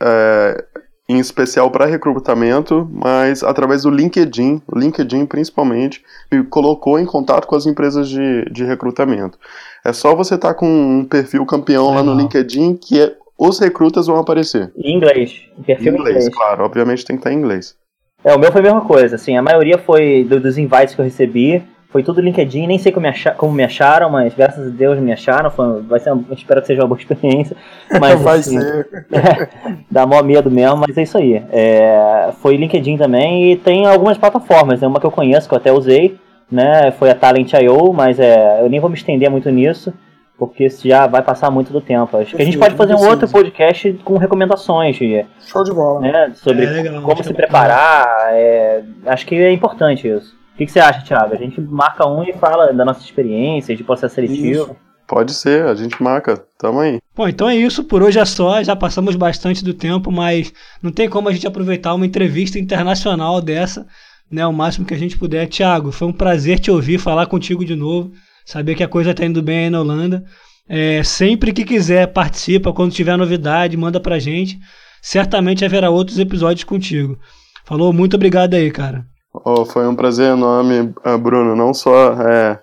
é, 0.00 0.64
em 1.08 1.18
especial 1.18 1.70
para 1.70 1.84
recrutamento, 1.86 2.88
mas 2.92 3.42
através 3.42 3.82
do 3.82 3.90
LinkedIn, 3.90 4.62
o 4.72 4.78
LinkedIn 4.78 5.26
principalmente, 5.26 6.02
me 6.32 6.44
colocou 6.44 6.98
em 6.98 7.04
contato 7.04 7.46
com 7.46 7.56
as 7.56 7.66
empresas 7.66 8.08
de, 8.08 8.44
de 8.50 8.64
recrutamento. 8.64 9.36
É 9.84 9.92
só 9.92 10.14
você 10.14 10.36
estar 10.36 10.54
com 10.54 10.66
um 10.68 11.04
perfil 11.04 11.44
campeão 11.44 11.92
lá 11.94 12.02
no. 12.02 12.14
LinkedIn 12.14 12.76
que 12.76 13.00
é- 13.00 13.14
os 13.36 13.58
recrutas 13.58 14.06
vão 14.06 14.16
aparecer. 14.18 14.72
Em 14.78 14.96
inglês. 14.96 15.42
Perfil 15.66 15.92
Em 15.92 15.96
em 15.96 15.98
inglês, 15.98 16.16
inglês. 16.26 16.36
claro, 16.36 16.64
obviamente 16.64 17.04
tem 17.04 17.16
que 17.16 17.20
estar 17.20 17.32
em 17.32 17.36
inglês. 17.36 17.74
É, 18.22 18.32
o 18.32 18.38
meu 18.38 18.50
foi 18.52 18.60
a 18.60 18.64
mesma 18.64 18.80
coisa, 18.82 19.16
assim, 19.16 19.36
a 19.36 19.42
maioria 19.42 19.76
foi 19.76 20.24
do- 20.24 20.40
dos 20.40 20.56
invites 20.56 20.94
que 20.94 21.00
eu 21.00 21.04
recebi, 21.04 21.62
foi 21.94 22.02
tudo 22.02 22.20
LinkedIn, 22.20 22.66
nem 22.66 22.76
sei 22.76 22.90
como 22.90 23.04
me, 23.04 23.08
acha- 23.10 23.30
como 23.30 23.52
me 23.52 23.62
acharam, 23.62 24.10
mas 24.10 24.34
graças 24.34 24.66
a 24.66 24.70
Deus 24.70 24.98
me 24.98 25.12
acharam, 25.12 25.48
foi, 25.48 25.80
vai 25.82 26.00
ser, 26.00 26.10
uma- 26.10 26.24
espero 26.32 26.60
que 26.60 26.66
seja 26.66 26.82
uma 26.82 26.88
boa 26.88 26.98
experiência, 27.00 27.56
mas 28.00 28.20
Vai 28.20 28.38
assim, 28.40 28.58
ser. 28.60 28.88
dá 29.88 30.04
mó 30.04 30.20
medo 30.20 30.50
mesmo, 30.50 30.78
mas 30.78 30.98
é 30.98 31.02
isso 31.02 31.16
aí. 31.16 31.40
É, 31.52 32.30
foi 32.42 32.56
LinkedIn 32.56 32.96
também 32.96 33.52
e 33.52 33.56
tem 33.56 33.86
algumas 33.86 34.18
plataformas, 34.18 34.80
né, 34.80 34.88
uma 34.88 34.98
que 34.98 35.06
eu 35.06 35.10
conheço, 35.12 35.48
que 35.48 35.54
eu 35.54 35.58
até 35.58 35.70
usei, 35.70 36.18
né, 36.50 36.90
foi 36.98 37.10
a 37.10 37.14
Talent.io, 37.14 37.92
mas 37.92 38.18
é, 38.18 38.60
eu 38.60 38.68
nem 38.68 38.80
vou 38.80 38.90
me 38.90 38.96
estender 38.96 39.30
muito 39.30 39.48
nisso, 39.50 39.94
porque 40.36 40.64
isso 40.64 40.88
já 40.88 41.06
vai 41.06 41.22
passar 41.22 41.48
muito 41.48 41.72
do 41.72 41.80
tempo. 41.80 42.16
Acho 42.16 42.34
que 42.34 42.42
a 42.42 42.44
gente 42.44 42.58
pode 42.58 42.74
fazer 42.74 42.96
um 42.96 43.06
outro 43.08 43.28
podcast 43.28 43.92
com 44.04 44.16
recomendações 44.18 44.96
de, 44.96 45.24
Show 45.46 45.62
de 45.62 45.72
bola. 45.72 46.00
né, 46.00 46.32
sobre 46.34 46.64
É, 46.64 46.70
legal, 46.70 47.02
como 47.02 47.22
se 47.22 47.30
é 47.30 47.32
preparar. 47.34 48.04
é, 48.32 48.82
acho 49.06 49.24
que 49.26 49.36
é 49.36 49.52
importante 49.52 50.08
isso. 50.08 50.42
O 50.54 50.56
que, 50.56 50.66
que 50.66 50.72
você 50.72 50.78
acha, 50.78 51.02
Thiago? 51.02 51.34
A 51.34 51.36
gente 51.36 51.60
marca 51.60 52.06
um 52.06 52.22
e 52.22 52.32
fala 52.32 52.72
da 52.72 52.84
nossa 52.84 53.04
experiência, 53.04 53.74
de 53.76 53.82
processo 53.82 54.14
seletivo. 54.14 54.50
Isso. 54.50 54.76
Pode 55.06 55.34
ser, 55.34 55.66
a 55.66 55.74
gente 55.74 56.00
marca, 56.02 56.42
tamo 56.58 56.78
aí. 56.80 56.98
Bom, 57.14 57.28
então 57.28 57.48
é 57.48 57.56
isso. 57.56 57.84
Por 57.84 58.02
hoje 58.02 58.18
é 58.18 58.24
só. 58.24 58.62
Já 58.62 58.74
passamos 58.74 59.16
bastante 59.16 59.64
do 59.64 59.74
tempo, 59.74 60.10
mas 60.10 60.52
não 60.80 60.92
tem 60.92 61.10
como 61.10 61.28
a 61.28 61.32
gente 61.32 61.46
aproveitar 61.46 61.92
uma 61.92 62.06
entrevista 62.06 62.58
internacional 62.58 63.40
dessa, 63.40 63.86
né? 64.30 64.46
O 64.46 64.52
máximo 64.52 64.86
que 64.86 64.94
a 64.94 64.98
gente 64.98 65.18
puder. 65.18 65.46
Tiago, 65.48 65.92
foi 65.92 66.08
um 66.08 66.12
prazer 66.12 66.58
te 66.58 66.70
ouvir, 66.70 66.98
falar 66.98 67.26
contigo 67.26 67.64
de 67.64 67.74
novo. 67.74 68.12
Saber 68.46 68.76
que 68.76 68.82
a 68.82 68.88
coisa 68.88 69.12
tá 69.12 69.24
indo 69.26 69.42
bem 69.42 69.64
aí 69.64 69.70
na 69.70 69.80
Holanda. 69.80 70.24
É, 70.68 71.02
sempre 71.02 71.52
que 71.52 71.64
quiser, 71.64 72.06
participa. 72.12 72.72
Quando 72.72 72.92
tiver 72.92 73.16
novidade, 73.16 73.76
manda 73.76 74.00
pra 74.00 74.18
gente. 74.18 74.58
Certamente 75.02 75.64
haverá 75.64 75.90
outros 75.90 76.18
episódios 76.18 76.64
contigo. 76.64 77.18
Falou, 77.66 77.92
muito 77.92 78.14
obrigado 78.14 78.54
aí, 78.54 78.70
cara. 78.70 79.04
Oh, 79.34 79.64
foi 79.64 79.86
um 79.86 79.96
prazer 79.96 80.30
enorme, 80.32 80.94
ah, 81.02 81.18
Bruno, 81.18 81.56
não 81.56 81.74
só 81.74 82.12
é, 82.22 82.58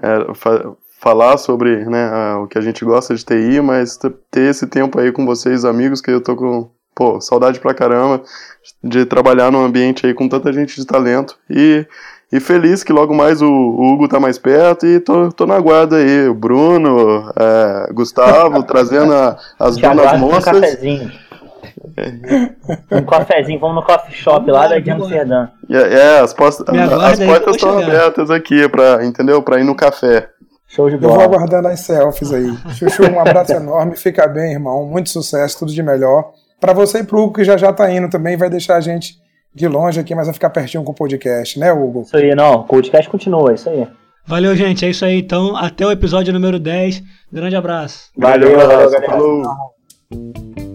é, 0.00 0.34
fa- 0.34 0.72
falar 1.00 1.36
sobre 1.36 1.84
né, 1.84 2.34
o 2.36 2.46
que 2.46 2.56
a 2.56 2.60
gente 2.60 2.84
gosta 2.84 3.14
de 3.14 3.24
TI, 3.24 3.60
mas 3.60 3.96
ter 4.30 4.50
esse 4.50 4.66
tempo 4.68 5.00
aí 5.00 5.10
com 5.10 5.26
vocês, 5.26 5.64
amigos, 5.64 6.00
que 6.00 6.10
eu 6.12 6.20
tô 6.22 6.36
com 6.36 6.70
pô, 6.94 7.20
saudade 7.20 7.58
pra 7.58 7.74
caramba 7.74 8.22
de 8.84 9.04
trabalhar 9.04 9.50
num 9.50 9.64
ambiente 9.64 10.06
aí 10.06 10.14
com 10.14 10.28
tanta 10.28 10.52
gente 10.52 10.76
de 10.76 10.86
talento 10.86 11.36
e, 11.50 11.84
e 12.30 12.38
feliz 12.38 12.84
que 12.84 12.92
logo 12.92 13.12
mais 13.14 13.42
o, 13.42 13.48
o 13.50 13.92
Hugo 13.92 14.06
tá 14.06 14.20
mais 14.20 14.38
perto 14.38 14.86
e 14.86 15.00
tô, 15.00 15.32
tô 15.32 15.44
na 15.44 15.58
guarda 15.58 15.96
aí, 15.96 16.28
o 16.28 16.34
Bruno, 16.34 17.32
é, 17.36 17.92
Gustavo, 17.92 18.62
trazendo 18.64 19.12
a- 19.12 19.36
as 19.58 19.74
Thiago, 19.74 19.96
donas 19.96 20.10
que 20.10 20.16
um 20.16 20.20
moças. 20.20 20.44
cafezinho. 20.44 21.10
um 22.90 23.02
cafezinho, 23.04 23.60
vamos 23.60 23.76
no 23.76 23.82
coffee 23.82 24.14
shop 24.14 24.50
lá 24.50 24.66
da 24.66 24.78
de. 24.78 24.90
Amsterdã. 24.90 25.48
É, 25.70 25.76
é, 25.76 26.18
as, 26.20 26.30
as 26.30 26.34
portas 26.34 27.56
estão 27.56 27.78
abertas 27.78 28.30
aqui, 28.30 28.68
pra, 28.68 29.04
entendeu? 29.04 29.42
Pra 29.42 29.60
ir 29.60 29.64
no 29.64 29.74
café. 29.74 30.28
Show 30.68 30.88
de 30.88 30.96
Eu 30.96 31.00
vou 31.00 31.10
bola. 31.10 31.24
aguardando 31.24 31.68
as 31.68 31.80
selfies 31.80 32.32
aí. 32.32 32.56
Chuchu, 32.74 33.02
um 33.04 33.20
abraço 33.20 33.52
enorme, 33.54 33.94
fica 33.96 34.26
bem, 34.26 34.52
irmão. 34.52 34.86
Muito 34.86 35.10
sucesso, 35.10 35.58
tudo 35.58 35.72
de 35.72 35.82
melhor. 35.82 36.32
Pra 36.60 36.72
você 36.72 37.00
e 37.00 37.04
pro 37.04 37.20
Hugo, 37.22 37.34
que 37.34 37.44
já 37.44 37.56
já 37.56 37.72
tá 37.72 37.90
indo 37.90 38.08
também, 38.08 38.36
vai 38.36 38.48
deixar 38.48 38.76
a 38.76 38.80
gente 38.80 39.14
de 39.54 39.68
longe 39.68 40.00
aqui, 40.00 40.14
mas 40.14 40.26
vai 40.26 40.34
ficar 40.34 40.48
pertinho 40.48 40.82
com 40.82 40.92
o 40.92 40.94
podcast, 40.94 41.58
né, 41.58 41.72
Hugo? 41.72 42.02
Isso 42.02 42.16
aí, 42.16 42.34
não. 42.34 42.60
O 42.60 42.64
podcast 42.64 43.10
continua, 43.10 43.50
é 43.50 43.54
isso 43.54 43.68
aí. 43.68 43.86
Valeu, 44.26 44.54
gente. 44.56 44.84
É 44.86 44.88
isso 44.88 45.04
aí, 45.04 45.18
então. 45.18 45.56
Até 45.56 45.84
o 45.84 45.90
episódio 45.90 46.32
número 46.32 46.58
10. 46.58 47.02
Grande 47.30 47.56
abraço. 47.56 48.10
Valeu, 48.16 48.58
abraço, 48.60 48.92
galera. 48.92 49.06
falou. 49.06 50.71